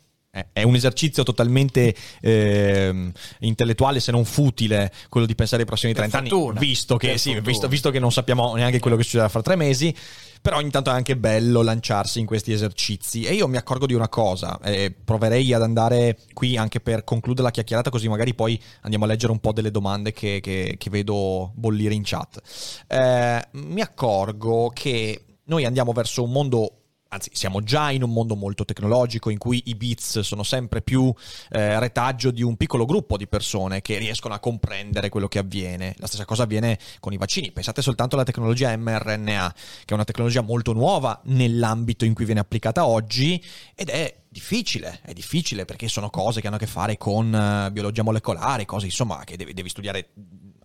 [0.52, 6.18] è un esercizio totalmente eh, intellettuale, se non futile, quello di pensare ai prossimi 30
[6.20, 9.42] fortuna, anni, visto che, sì, visto, visto che, non sappiamo neanche quello che succederà fra
[9.42, 9.96] tre mesi.
[10.42, 13.24] Però ogni tanto è anche bello lanciarsi in questi esercizi.
[13.24, 17.48] E io mi accorgo di una cosa, eh, proverei ad andare qui anche per concludere
[17.48, 20.90] la chiacchierata, così magari poi andiamo a leggere un po' delle domande che, che, che
[20.92, 22.40] vedo bollire in chat.
[22.88, 28.36] Eh, mi accorgo che noi andiamo verso un mondo anzi siamo già in un mondo
[28.36, 31.14] molto tecnologico in cui i bits sono sempre più
[31.52, 35.96] eh, retaggio di un piccolo gruppo di persone che riescono a comprendere quello che avviene.
[35.98, 37.52] La stessa cosa avviene con i vaccini.
[37.52, 42.40] Pensate soltanto alla tecnologia mRNA, che è una tecnologia molto nuova nell'ambito in cui viene
[42.40, 43.42] applicata oggi
[43.76, 47.72] ed è difficile, è difficile perché sono cose che hanno a che fare con uh,
[47.72, 50.10] biologia molecolare, cose insomma che devi, devi studiare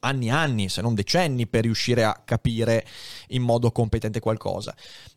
[0.01, 2.87] anni e anni, se non decenni, per riuscire a capire
[3.29, 4.75] in modo competente qualcosa.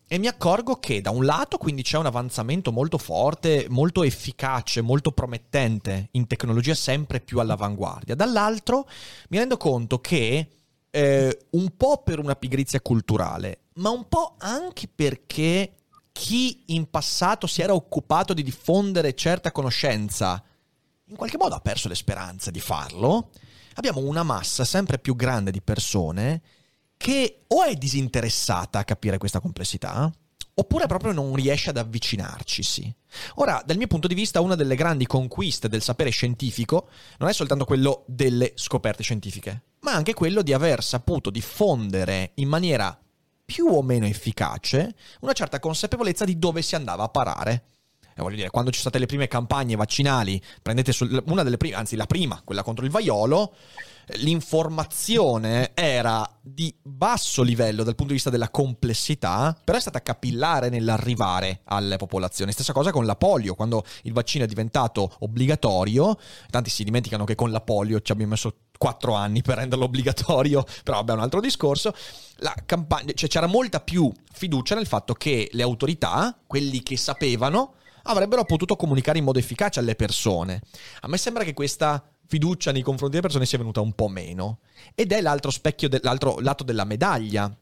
[0.07, 4.81] E mi accorgo che da un lato quindi c'è un avanzamento molto forte, molto efficace,
[4.81, 8.15] molto promettente in tecnologia sempre più all'avanguardia.
[8.15, 8.87] Dall'altro
[9.29, 10.47] mi rendo conto che
[10.89, 15.73] eh, un po' per una pigrizia culturale, ma un po' anche perché
[16.11, 20.43] chi in passato si era occupato di diffondere certa conoscenza
[21.07, 23.29] in qualche modo ha perso le speranze di farlo,
[23.75, 26.41] abbiamo una massa sempre più grande di persone
[26.97, 30.11] che o è disinteressata a capire questa complessità,
[30.55, 32.93] oppure proprio non riesce ad avvicinarcisi.
[33.35, 37.33] Ora, dal mio punto di vista, una delle grandi conquiste del sapere scientifico non è
[37.33, 42.97] soltanto quello delle scoperte scientifiche, ma anche quello di aver saputo diffondere in maniera
[43.45, 47.65] più o meno efficace una certa consapevolezza di dove si andava a parare.
[48.15, 50.93] E voglio dire, quando ci sono state le prime campagne vaccinali, prendete
[51.25, 53.53] una delle prime, anzi la prima, quella contro il vaiolo,
[54.15, 60.69] l'informazione era di basso livello dal punto di vista della complessità, però è stata capillare
[60.69, 62.51] nell'arrivare alle popolazioni.
[62.51, 66.17] Stessa cosa con la polio, quando il vaccino è diventato obbligatorio,
[66.49, 70.65] tanti si dimenticano che con la polio ci abbiamo messo quattro anni per renderlo obbligatorio,
[70.83, 71.95] però vabbè un altro discorso.
[72.65, 78.45] Campagna, cioè c'era molta più fiducia nel fatto che le autorità, quelli che sapevano, avrebbero
[78.45, 80.61] potuto comunicare in modo efficace alle persone.
[81.01, 84.59] A me sembra che questa fiducia nei confronti delle persone sia venuta un po' meno.
[84.95, 87.55] Ed è l'altro specchio, de- l'altro lato della medaglia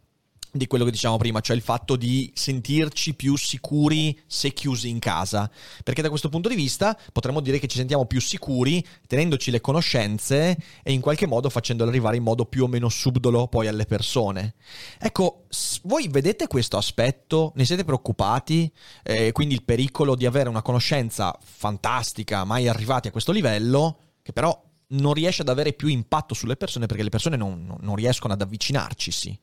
[0.52, 5.00] di quello che dicevamo prima, cioè il fatto di sentirci più sicuri se chiusi in
[5.00, 5.50] casa.
[5.84, 9.62] Perché da questo punto di vista potremmo dire che ci sentiamo più sicuri tenendoci le
[9.62, 13.86] conoscenze e in qualche modo facendole arrivare in modo più o meno subdolo poi alle
[13.86, 14.56] persone.
[15.00, 15.46] Ecco,
[15.84, 17.54] voi vedete questo aspetto?
[17.56, 18.72] Ne siete preoccupati?
[19.04, 24.34] Eh, quindi il pericolo di avere una conoscenza fantastica, mai arrivati a questo livello, che
[24.34, 28.34] però non riesce ad avere più impatto sulle persone perché le persone non, non riescono
[28.34, 29.40] ad avvicinarci, sì.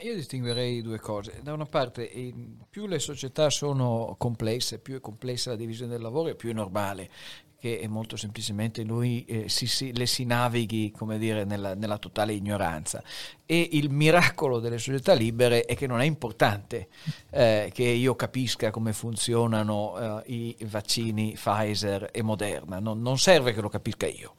[0.00, 1.40] Io distinguerei due cose.
[1.42, 2.10] Da una parte,
[2.68, 7.10] più le società sono complesse, più è complessa la divisione del lavoro, più è normale
[7.62, 13.00] che molto semplicemente noi eh, si, si, le si navighi dire, nella, nella, totale ignoranza.
[13.46, 16.88] E il miracolo delle società libere è che non è importante
[17.30, 23.52] eh, che io capisca come funzionano eh, i vaccini Pfizer e Moderna, non, non serve
[23.52, 24.34] che lo capisca io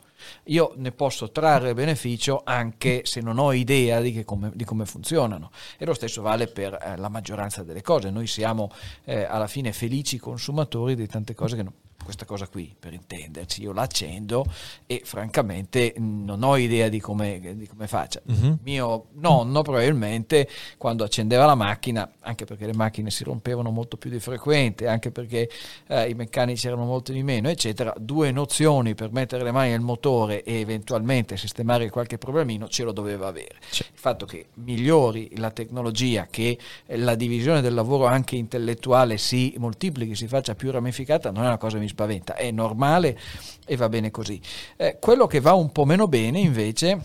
[0.45, 5.51] io ne posso trarre beneficio anche se non ho idea di, come, di come, funzionano.
[5.77, 8.09] E lo stesso vale per eh, la maggioranza delle cose.
[8.09, 8.71] Noi siamo
[9.05, 13.61] eh, alla fine felici consumatori di tante cose che non, questa cosa qui, per intenderci,
[13.61, 14.45] io la accendo
[14.85, 18.21] e francamente non ho idea di come, di come faccia.
[18.25, 18.57] Uh-huh.
[18.63, 20.47] Mio nonno probabilmente
[20.77, 25.11] quando accendeva la macchina, anche perché le macchine si rompevano molto più di frequente, anche
[25.11, 25.49] perché
[25.87, 29.81] eh, i meccanici erano molto di meno, eccetera, due nozioni per mettere le mani nel
[29.81, 33.55] motore e eventualmente sistemare qualche problemino ce lo doveva avere.
[33.69, 33.81] Sì.
[33.81, 40.15] Il fatto che migliori la tecnologia, che la divisione del lavoro anche intellettuale si moltiplichi,
[40.15, 43.17] si faccia più ramificata, non è una cosa mi spaventa, è normale
[43.65, 44.41] e va bene così.
[44.75, 46.99] Eh, quello che va un po' meno bene invece,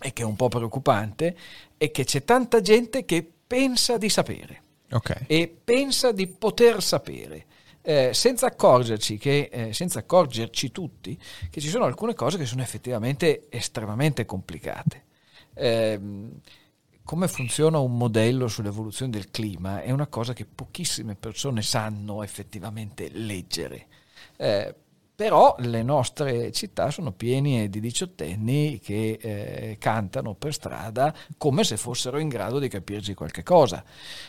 [0.00, 1.36] e che è un po' preoccupante,
[1.76, 5.24] è che c'è tanta gente che pensa di sapere okay.
[5.26, 7.46] e pensa di poter sapere.
[7.86, 11.18] Eh, senza accorgerci che, eh, senza accorgerci tutti,
[11.50, 15.04] che ci sono alcune cose che sono effettivamente estremamente complicate.
[15.52, 16.00] Eh,
[17.04, 23.10] come funziona un modello sull'evoluzione del clima è una cosa che pochissime persone sanno effettivamente
[23.12, 23.86] leggere.
[24.36, 24.74] Eh,
[25.16, 31.76] però le nostre città sono piene di diciottenni che eh, cantano per strada come se
[31.76, 33.84] fossero in grado di capirci qualche cosa.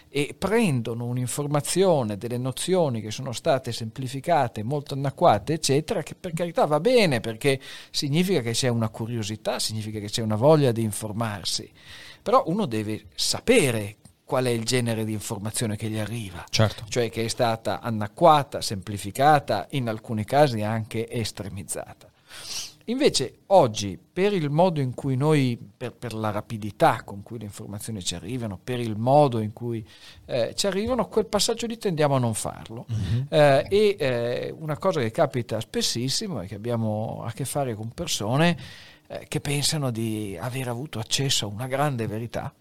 [0.07, 6.65] E prendono un'informazione, delle nozioni che sono state semplificate, molto anacquate, eccetera, che per carità
[6.65, 11.67] va bene perché significa che c'è una curiosità, significa che c'è una voglia di informarsi,
[12.21, 13.95] però uno deve sapere
[14.25, 16.83] qual è il genere di informazione che gli arriva, certo.
[16.89, 22.09] cioè che è stata anacquata, semplificata, in alcuni casi anche estremizzata.
[22.87, 27.45] Invece oggi, per il modo in cui noi, per, per, la rapidità con cui le
[27.45, 29.83] informazioni ci arrivano, per il modo in cui
[30.25, 32.85] eh, ci arrivano, quel passaggio lì tendiamo a non farlo.
[32.91, 33.21] Mm-hmm.
[33.29, 37.89] Eh, e eh, una cosa che capita spessissimo è che abbiamo a che fare con
[37.89, 38.55] persone
[39.07, 42.53] eh, che pensano di aver avuto accesso a una grande verità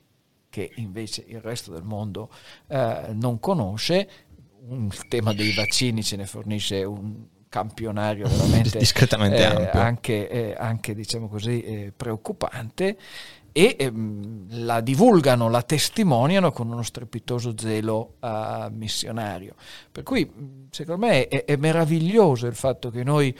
[0.54, 2.30] che invece il resto del mondo
[2.68, 4.08] eh, non conosce.
[4.70, 10.94] Il tema dei vaccini ce ne fornisce un campionario veramente discretamente eh, anche, eh, anche,
[10.94, 12.96] diciamo così eh, preoccupante
[13.50, 19.54] e ehm, la divulgano, la testimoniano con uno strepitoso zelo uh, missionario.
[19.90, 23.36] Per cui secondo me è, è meraviglioso il fatto che noi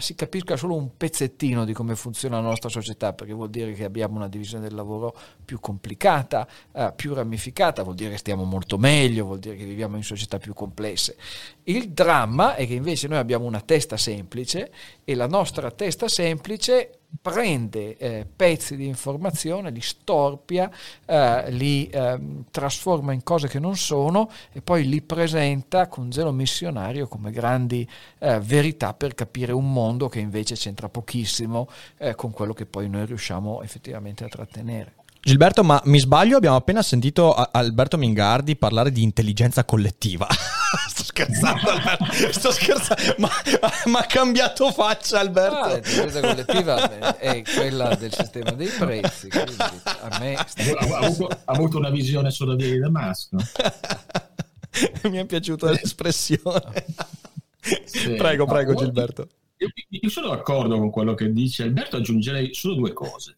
[0.00, 3.82] si capisca solo un pezzettino di come funziona la nostra società, perché vuol dire che
[3.82, 5.12] abbiamo una divisione del lavoro
[5.44, 9.96] più complicata, eh, più ramificata, vuol dire che stiamo molto meglio, vuol dire che viviamo
[9.96, 11.16] in società più complesse.
[11.64, 14.70] Il dramma è che invece noi abbiamo una testa semplice
[15.02, 20.70] e la nostra testa semplice prende eh, pezzi di informazione, li storpia,
[21.04, 22.18] eh, li eh,
[22.50, 27.88] trasforma in cose che non sono e poi li presenta con zelo missionario come grandi
[28.18, 32.88] eh, verità per capire un mondo che invece c'entra pochissimo eh, con quello che poi
[32.88, 34.97] noi riusciamo effettivamente a trattenere.
[35.28, 36.38] Gilberto, ma mi sbaglio?
[36.38, 40.26] Abbiamo appena sentito Alberto Mingardi parlare di intelligenza collettiva.
[40.88, 42.32] Sto scherzando, Alberto.
[42.32, 43.14] Sto scherzando.
[43.18, 45.54] Ma, ha cambiato faccia, Alberto.
[45.54, 49.28] Ah, l'intelligenza collettiva è quella del sistema dei prezzi.
[49.30, 50.46] A me ha,
[51.00, 53.36] avuto, ha avuto una visione solo di Damasco.
[55.10, 56.86] mi è piaciuta l'espressione.
[57.84, 58.14] Sì.
[58.14, 59.28] Prego, prego, Gilberto.
[59.58, 63.37] Io, io sono d'accordo con quello che dice Alberto, aggiungerei solo due cose.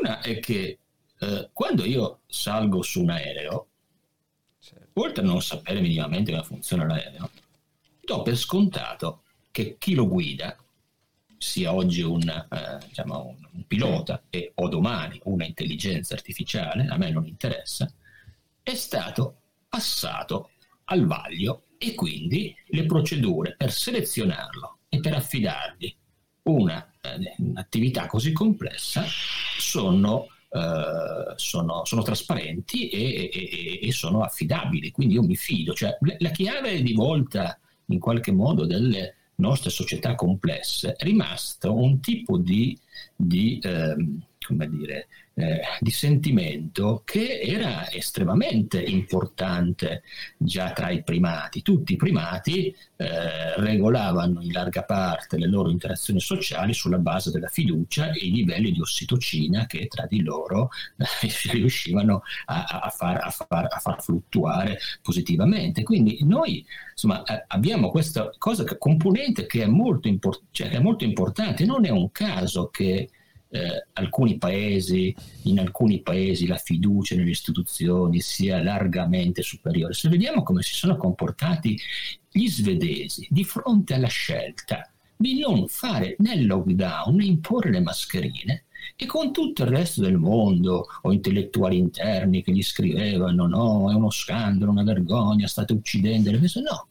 [0.00, 0.78] Una è che
[1.18, 3.68] eh, quando io salgo su un aereo,
[4.60, 5.00] certo.
[5.00, 7.30] oltre a non sapere minimamente come funziona l'aereo,
[8.00, 10.56] do per scontato che chi lo guida,
[11.36, 16.96] sia oggi un, eh, diciamo un, un pilota e, o domani una intelligenza artificiale, a
[16.96, 17.92] me non interessa,
[18.62, 20.50] è stato passato
[20.84, 25.94] al vaglio e quindi le procedure per selezionarlo e per affidargli
[26.44, 29.04] un'attività così complessa
[29.58, 35.72] sono, eh, sono, sono trasparenti e, e, e, sono affidabili, quindi io mi fido.
[35.74, 42.00] Cioè, la chiave di volta in qualche modo delle nostre società complesse è rimasto un
[42.00, 42.78] tipo di,
[43.14, 50.02] di ehm, come dire, eh, di sentimento che era estremamente importante
[50.36, 51.62] già tra i primati.
[51.62, 57.48] Tutti i primati eh, regolavano in larga parte le loro interazioni sociali sulla base della
[57.48, 60.68] fiducia e i livelli di ossitocina che tra di loro
[60.98, 65.82] eh, riuscivano a, a, far, a, far, a, far, fluttuare positivamente.
[65.82, 71.04] Quindi noi insomma, eh, abbiamo questa cosa, componente che è molto, import- cioè, è molto
[71.04, 71.64] importante.
[71.64, 73.08] Non è un caso che
[73.52, 79.92] eh, alcuni paesi, in alcuni paesi la fiducia nelle istituzioni sia largamente superiore.
[79.92, 81.78] Se vediamo come si sono comportati
[82.30, 88.64] gli svedesi di fronte alla scelta di non fare né lockdown né imporre le mascherine,
[88.96, 93.94] e con tutto il resto del mondo, o intellettuali interni che gli scrivevano: no, è
[93.94, 96.68] uno scandalo, una vergogna, state uccidendo le persone.
[96.68, 96.88] No,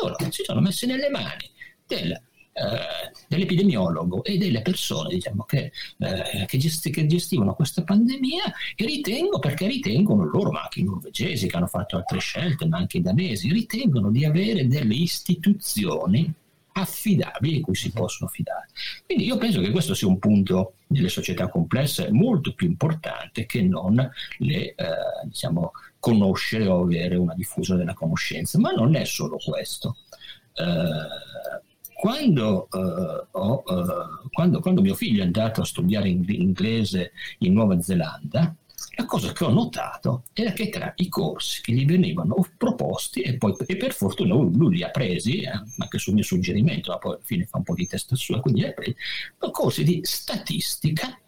[0.00, 1.50] loro si sono messi nelle mani
[1.86, 2.20] della
[2.56, 8.44] eh, dell'epidemiologo e delle persone diciamo, che, eh, che, gesti- che, gestivano questa pandemia
[8.74, 12.78] e ritengo, perché ritengono loro, ma anche i norvegesi che hanno fatto altre scelte, ma
[12.78, 16.32] anche i danesi, ritengono di avere delle istituzioni
[16.72, 18.68] affidabili cui si possono fidare.
[19.04, 23.62] Quindi io penso che questo sia un punto nelle società complesse molto più importante che
[23.62, 23.96] non
[24.38, 24.74] le, eh,
[25.24, 28.58] diciamo, conoscere o avere una diffusione della conoscenza.
[28.58, 29.96] Ma non è solo questo.
[30.54, 31.64] Eh,
[31.96, 37.80] quando, uh, ho, uh, quando, quando, mio figlio è andato a studiare inglese in Nuova
[37.80, 38.54] Zelanda,
[38.98, 43.38] la cosa che ho notato era che tra i corsi che gli venivano proposti, e,
[43.38, 46.98] poi, e per fortuna lui, lui, li ha presi, eh, anche sul mio suggerimento, ma
[46.98, 48.94] poi alla fine fa un po' di testa sua, quindi li ha presi,
[49.50, 51.18] corsi di statistica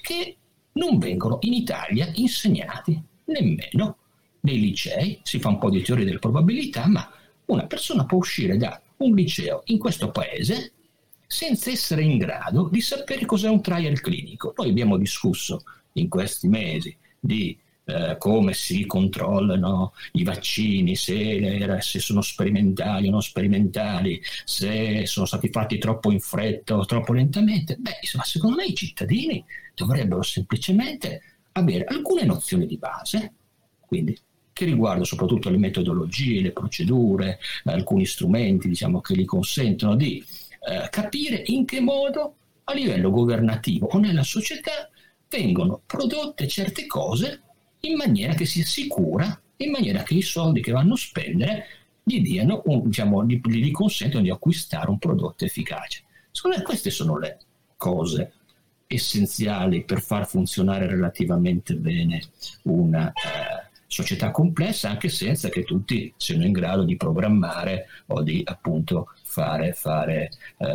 [0.00, 0.36] che
[0.72, 3.96] non vengono in Italia insegnati nemmeno
[4.40, 5.20] nei licei.
[5.24, 7.10] Si fa un po' di teoria delle probabilità, ma
[7.46, 10.72] una persona può uscire da un liceo in questo paese
[11.26, 14.54] senza essere in grado di sapere cos'è un trial clinico.
[14.56, 21.98] Noi abbiamo discusso in questi mesi di eh, come si controllano i vaccini, se, se,
[22.00, 27.76] sono sperimentali o non sperimentali, se sono stati fatti troppo in fretta o troppo lentamente.
[27.78, 29.44] Beh, insomma, secondo me i cittadini
[29.74, 31.22] dovrebbero semplicemente
[31.52, 33.32] avere alcune nozioni di base,
[33.80, 34.18] quindi
[34.58, 40.18] che riguardano soprattutto le metodologie, le procedure, alcuni strumenti diciamo, che gli consentono di
[40.68, 42.34] eh, capire in che modo
[42.64, 44.90] a livello governativo o nella società
[45.30, 47.42] vengono prodotte certe cose
[47.82, 51.66] in maniera che sia sicura, in maniera che i soldi che vanno a spendere
[52.02, 56.02] gli, diano un, diciamo, gli, gli consentono di acquistare un prodotto efficace.
[56.32, 57.38] Secondo me queste sono le
[57.76, 58.32] cose
[58.88, 62.22] essenziali per far funzionare relativamente bene
[62.64, 63.57] una eh,
[63.88, 69.72] società complessa, anche senza che tutti siano in grado di programmare o di appunto fare,
[69.72, 70.66] fare eh,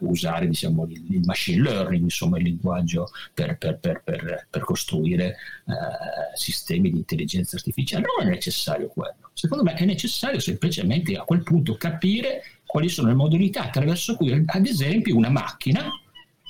[0.00, 6.90] usare diciamo, il, machine learning, insomma il linguaggio per, per, per, per costruire eh, sistemi
[6.90, 8.06] di intelligenza artificiale.
[8.18, 9.30] Non è necessario quello.
[9.34, 14.42] Secondo me è necessario semplicemente a quel punto capire quali sono le modalità attraverso cui,
[14.46, 15.90] ad esempio, una macchina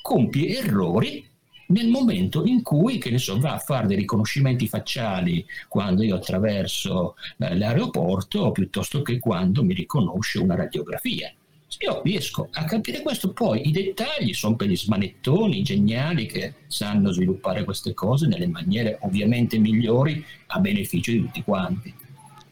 [0.00, 1.28] compie errori
[1.72, 6.16] nel momento in cui, che ne so, va a fare dei riconoscimenti facciali quando io
[6.16, 11.32] attraverso eh, l'aeroporto piuttosto che quando mi riconosce una radiografia.
[11.78, 17.10] Io riesco a capire questo, poi i dettagli sono per gli smanettoni geniali che sanno
[17.10, 21.94] sviluppare queste cose nelle maniere ovviamente migliori a beneficio di tutti quanti.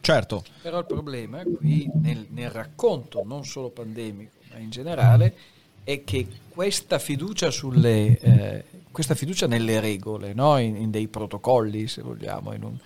[0.00, 0.42] Certo.
[0.62, 5.36] Però il problema qui nel, nel racconto, non solo pandemico, ma in generale,
[5.84, 10.58] è che questa fiducia, sulle, eh, questa fiducia nelle regole, no?
[10.58, 12.76] in, in, dei protocolli, se vogliamo, in un,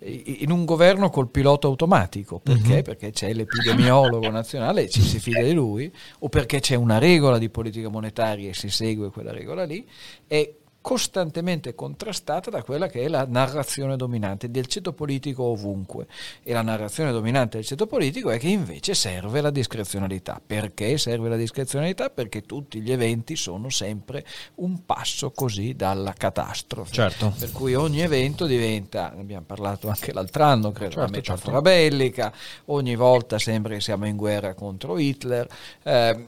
[0.00, 2.76] in un governo col pilota automatico, perché?
[2.76, 2.82] Uh-huh.
[2.82, 7.38] Perché c'è l'epidemiologo nazionale e ci si fida di lui, o perché c'è una regola
[7.38, 9.86] di politica monetaria e si segue quella regola lì,
[10.26, 16.06] e costantemente contrastata da quella che è la narrazione dominante del ceto politico ovunque.
[16.42, 20.40] E la narrazione dominante del ceto politico è che invece serve la discrezionalità.
[20.44, 22.10] Perché serve la discrezionalità?
[22.10, 24.24] Perché tutti gli eventi sono sempre
[24.56, 26.92] un passo così dalla catastrofe.
[26.92, 27.34] Certo.
[27.38, 31.60] Per cui ogni evento diventa, ne abbiamo parlato anche l'altro anno, credo, certo, una metafora
[31.60, 31.60] certo.
[31.62, 32.32] bellica,
[32.66, 35.46] ogni volta sembra che siamo in guerra contro Hitler.
[35.82, 36.26] Eh,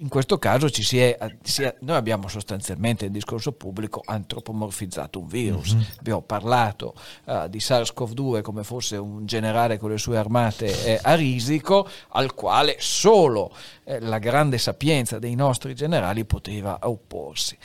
[0.00, 5.18] in questo caso ci si è, si è, noi abbiamo sostanzialmente nel discorso pubblico antropomorfizzato
[5.18, 5.74] un virus.
[5.74, 5.84] Mm-hmm.
[5.98, 6.94] Abbiamo parlato
[7.24, 12.34] uh, di SARS-CoV-2 come fosse un generale con le sue armate eh, a risico, al
[12.34, 13.52] quale solo
[13.84, 17.56] eh, la grande sapienza dei nostri generali poteva opporsi.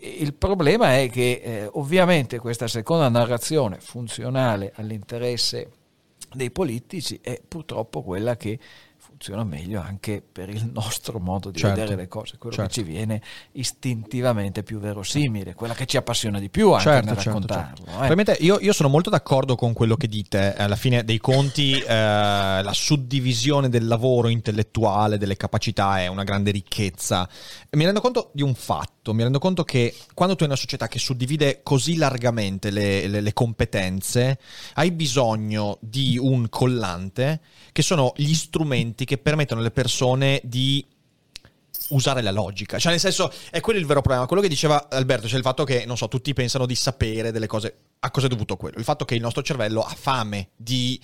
[0.00, 5.70] Il problema è che eh, ovviamente questa seconda narrazione funzionale all'interesse
[6.32, 8.58] dei politici è purtroppo quella che
[9.02, 12.72] funziona meglio anche per il nostro modo di certo, vedere le cose, quello certo.
[12.72, 13.20] che ci viene
[13.52, 17.84] istintivamente più verosimile, quella che ci appassiona di più anche certo, nel certo, raccontarlo.
[17.84, 18.30] Certo.
[18.30, 18.36] Eh.
[18.44, 22.72] Io, io, sono molto d'accordo con quello che dite, alla fine dei conti eh, la
[22.72, 27.28] suddivisione del lavoro intellettuale, delle capacità è una grande ricchezza.
[27.70, 30.86] Mi rendo conto di un fatto, mi rendo conto che quando tu hai una società
[30.86, 34.38] che suddivide così largamente le, le, le competenze,
[34.74, 37.40] hai bisogno di un collante
[37.72, 40.86] che sono gli strumenti che permettono alle persone di
[41.88, 42.78] usare la logica.
[42.78, 44.26] Cioè, nel senso, è quello il vero problema.
[44.26, 47.46] Quello che diceva Alberto, cioè il fatto che, non so, tutti pensano di sapere delle
[47.46, 47.76] cose.
[48.00, 48.78] A cosa è dovuto quello?
[48.78, 51.00] Il fatto che il nostro cervello ha fame di,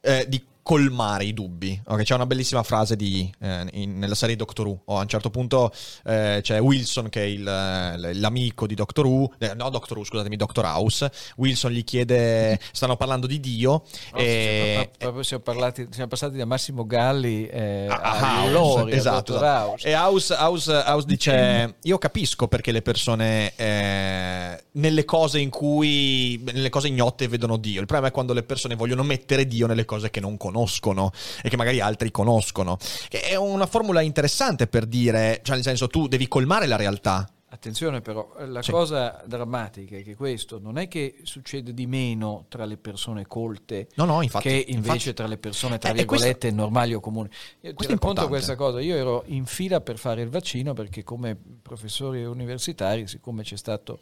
[0.00, 1.80] eh, di colmare i dubbi.
[1.86, 4.80] Okay, c'è una bellissima frase di, eh, in, nella serie Doctor Who.
[4.86, 5.72] Oh, a un certo punto
[6.04, 10.34] eh, c'è Wilson che è il, l'amico di Doctor Who, eh, no Doctor Who, scusatemi,
[10.34, 11.08] Doctor House.
[11.36, 13.70] Wilson gli chiede, stanno parlando di Dio.
[13.74, 14.90] Oh, e,
[15.20, 19.86] siamo, parlati, siamo passati da Massimo Galli eh, a, a House, Lori, esatto, House.
[19.86, 26.42] E House, House, House, dice, io capisco perché le persone eh, nelle cose in cui,
[26.44, 27.78] nelle cose ignote vedono Dio.
[27.78, 31.10] Il problema è quando le persone vogliono mettere Dio nelle cose che non conoscono conoscono
[31.42, 32.78] e che magari altri conoscono.
[33.08, 37.28] Che è una formula interessante per dire, cioè nel senso tu devi colmare la realtà.
[37.48, 38.70] Attenzione però, la sì.
[38.70, 43.86] cosa drammatica è che questo non è che succede di meno tra le persone colte
[43.94, 47.00] no, no, infatti, che invece infatti, tra le persone tra eh, virgolette questa, normali o
[47.00, 47.30] comuni.
[47.60, 51.36] Io ti racconto questa cosa, io ero in fila per fare il vaccino perché come
[51.62, 54.00] professori universitari, siccome c'è stato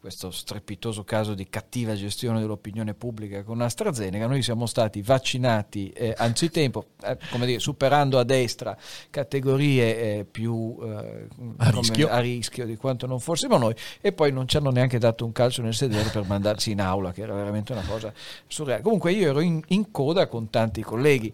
[0.00, 6.14] questo strepitoso caso di cattiva gestione dell'opinione pubblica con AstraZeneca, noi siamo stati vaccinati eh,
[6.16, 8.76] anzitempo, eh, come dire, superando a destra
[9.10, 11.28] categorie eh, più eh,
[11.58, 12.08] a, rischio.
[12.08, 12.66] a, rischio.
[12.66, 15.62] di quanto quanto non fossimo noi e poi non ci hanno neanche dato un calcio
[15.62, 18.12] nel sedere per mandarci in aula, che era veramente una cosa
[18.46, 18.82] surreale.
[18.82, 21.32] Comunque io ero in, in coda con tanti colleghi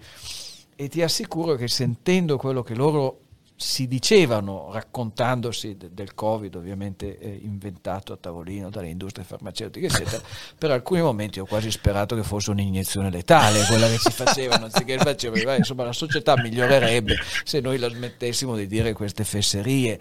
[0.74, 3.18] e ti assicuro che sentendo quello che loro
[3.62, 10.20] si dicevano, raccontandosi de- del Covid, ovviamente eh, inventato a tavolino dalle industrie farmaceutiche, eccetera,
[10.58, 14.94] per alcuni momenti ho quasi sperato che fosse un'iniezione letale quella che si facevano, anziché
[14.94, 17.14] il vaccino, perché, insomma la società migliorerebbe
[17.44, 19.98] se noi la smettessimo di dire queste fesserie.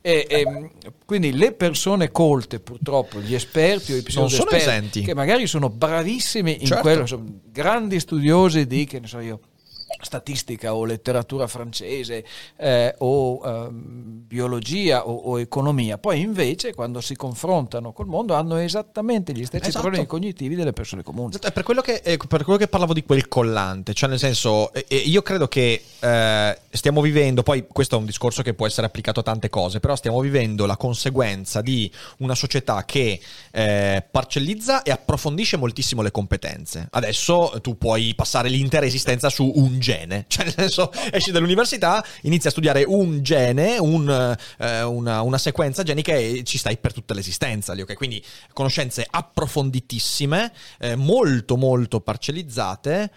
[0.00, 0.70] E, e,
[1.04, 6.66] quindi le persone colte, purtroppo, gli esperti o i pseudo-esperti, che magari sono bravissimi in
[6.66, 6.82] certo.
[6.82, 9.40] quello, sono grandi studiosi di, che ne so io,
[10.00, 12.24] statistica o letteratura francese
[12.56, 18.56] eh, o eh, biologia o, o, economia, poi invece quando si confrontano col mondo hanno
[18.56, 19.82] esattamente gli stessi esatto.
[19.82, 21.30] problemi cognitivi delle persone comuni.
[21.30, 24.18] Esatto, è per quello, che, è per quello che parlavo di quel collante, cioè nel
[24.18, 28.86] senso io credo che eh, stiamo vivendo, poi questo è un discorso che può essere
[28.86, 34.82] applicato a tante cose, però stiamo vivendo la conseguenza di una società che eh, parcellizza
[34.82, 36.88] e approfondisce moltissimo le competenze.
[36.90, 42.46] Adesso tu puoi passare l'intera esistenza su un gene, cioè nel senso esci dall'università, inizi
[42.46, 44.08] a studiare un gene, un,
[44.58, 47.94] eh, una, una, sequenza genica e ci stai per tutta l'esistenza lì, ok?
[47.94, 48.24] Quindi
[48.54, 53.10] conoscenze approfonditissime, eh, molto molto parcellizzate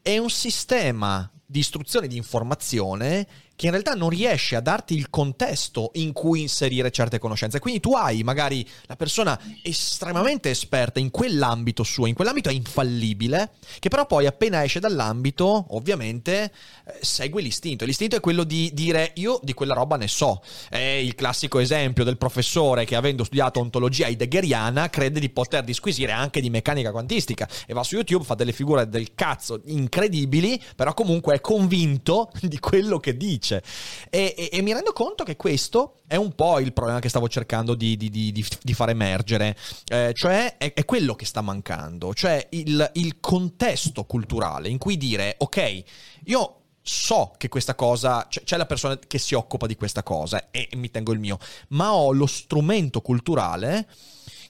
[0.00, 3.26] e un sistema di istruzione di informazione
[3.56, 7.58] che in realtà non riesce a darti il contesto in cui inserire certe conoscenze.
[7.58, 13.52] Quindi tu hai magari la persona estremamente esperta in quell'ambito suo, in quell'ambito è infallibile,
[13.78, 16.52] che però poi appena esce dall'ambito, ovviamente,
[16.84, 17.86] eh, segue l'istinto.
[17.86, 20.42] L'istinto è quello di dire io di quella roba ne so.
[20.68, 26.12] È il classico esempio del professore che avendo studiato ontologia heideggeriana crede di poter disquisire
[26.12, 30.92] anche di meccanica quantistica e va su YouTube, fa delle figure del cazzo incredibili, però
[30.92, 33.62] comunque è convinto di quello che dice dice.
[34.10, 37.28] E, e, e, mi rendo conto che questo è un po' il problema che stavo
[37.28, 39.56] cercando di, di, di, di far emergere,
[39.86, 44.96] eh, cioè è, è, quello che sta mancando, cioè il, il contesto culturale in cui
[44.96, 45.82] dire, ok,
[46.24, 50.50] io so che questa cosa, cioè, c'è la persona che si occupa di questa cosa
[50.50, 53.88] e mi tengo il mio, ma ho lo strumento culturale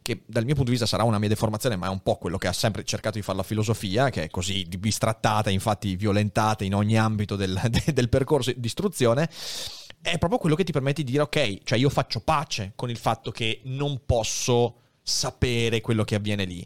[0.06, 2.38] che dal mio punto di vista sarà una mia deformazione, ma è un po' quello
[2.38, 6.76] che ha sempre cercato di fare la filosofia, che è così bistrattata, infatti violentata in
[6.76, 7.60] ogni ambito del,
[7.92, 9.28] del percorso di istruzione
[10.00, 12.96] è proprio quello che ti permette di dire ok, cioè io faccio pace con il
[12.96, 16.64] fatto che non posso sapere quello che avviene lì.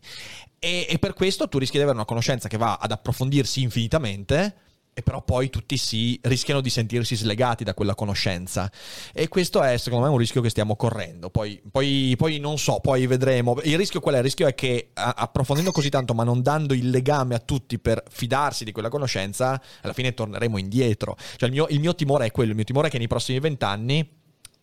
[0.59, 4.55] E, e, per questo tu rischi di avere una conoscenza che va ad approfondirsi infinitamente,
[5.01, 8.71] e però poi tutti si rischiano di sentirsi slegati da quella conoscenza.
[9.13, 11.31] E questo è secondo me un rischio che stiamo correndo.
[11.31, 13.59] Poi, poi, poi non so, poi vedremo.
[13.65, 14.19] Il rischio qual è?
[14.19, 18.03] Il rischio è che approfondendo così tanto ma non dando il legame a tutti per
[18.09, 21.17] fidarsi di quella conoscenza alla fine torneremo indietro.
[21.37, 23.41] Cioè il mio, il mio timore è quello, il mio timore è che nei prossimi
[23.41, 24.19] vent'anni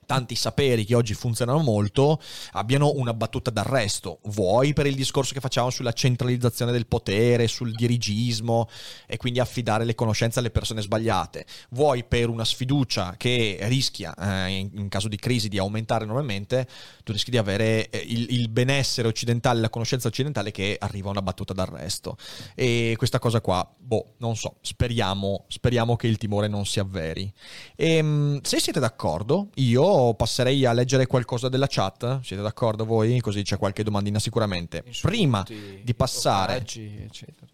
[0.07, 2.19] tanti saperi che oggi funzionano molto
[2.53, 7.73] abbiano una battuta d'arresto, vuoi per il discorso che facciamo sulla centralizzazione del potere, sul
[7.73, 8.67] dirigismo
[9.05, 14.49] e quindi affidare le conoscenze alle persone sbagliate, vuoi per una sfiducia che rischia eh,
[14.49, 16.67] in, in, caso di crisi di aumentare enormemente,
[17.03, 21.11] tu rischi di avere eh, il, il, benessere occidentale, la conoscenza occidentale che arriva a
[21.11, 22.15] una battuta d'arresto.
[22.55, 27.31] E questa cosa qua, boh, non so, speriamo, speriamo che il timore non si avveri.
[27.75, 32.21] E, ehm, se siete d'accordo, io passerei a leggere qualcosa della chat.
[32.21, 33.19] Siete d'accordo voi?
[33.19, 34.83] Così c'è qualche domandina sicuramente.
[35.01, 35.45] Prima
[35.81, 36.65] di passare...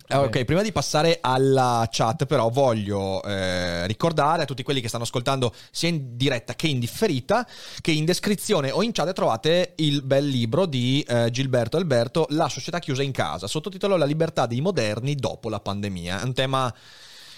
[0.08, 4.90] Eh, ok, prima di passare alla chat però voglio eh, ricordare a tutti quelli che
[4.90, 7.48] stanno ascoltando sia in diretta che in differita
[7.80, 12.50] che in descrizione o in chat trovate il bel libro di eh, Gilberto Alberto La
[12.50, 16.20] società chiusa in casa, sottotitolo La libertà dei moderni dopo la pandemia.
[16.20, 16.74] È un tema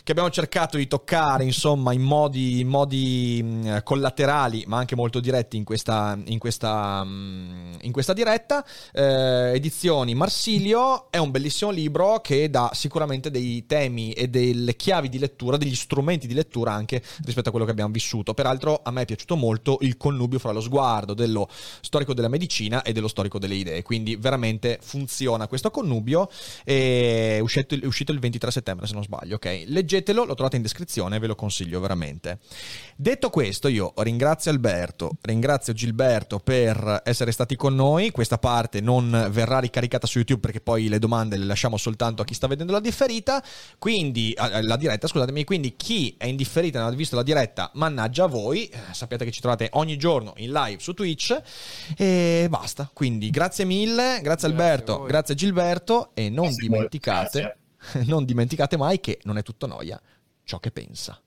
[0.05, 5.19] che abbiamo cercato di toccare insomma in modi, in modi mh, collaterali ma anche molto
[5.19, 8.63] diretti in questa, in questa, mh, in questa diretta.
[8.93, 15.09] Eh, edizioni Marsilio è un bellissimo libro che dà sicuramente dei temi e delle chiavi
[15.09, 18.35] di lettura, degli strumenti di lettura anche rispetto a quello che abbiamo vissuto.
[18.35, 21.49] Peraltro a me è piaciuto molto il connubio fra lo sguardo dello
[21.81, 26.29] storico della medicina e dello storico delle idee, quindi veramente funziona questo connubio.
[26.63, 29.63] È uscito, è uscito il 23 settembre se non sbaglio, ok?
[29.65, 32.39] Leggete leggetelo, lo trovate in descrizione, ve lo consiglio veramente.
[32.95, 38.11] Detto questo, io ringrazio Alberto, ringrazio Gilberto per essere stati con noi.
[38.11, 42.25] Questa parte non verrà ricaricata su YouTube perché poi le domande le lasciamo soltanto a
[42.25, 43.43] chi sta vedendo la differita.
[43.77, 47.71] Quindi, la diretta, scusatemi, quindi chi è in differita e non ha visto la diretta,
[47.73, 48.67] mannaggia a voi.
[48.67, 51.39] Eh, sappiate che ci trovate ogni giorno in live su Twitch
[51.97, 52.89] e basta.
[52.93, 57.39] Quindi grazie mille, grazie, grazie Alberto, grazie Gilberto e non grazie dimenticate...
[57.39, 57.63] Grazie
[58.05, 60.01] non dimenticate mai che non è tutto noia
[60.43, 61.19] ciò che pensa.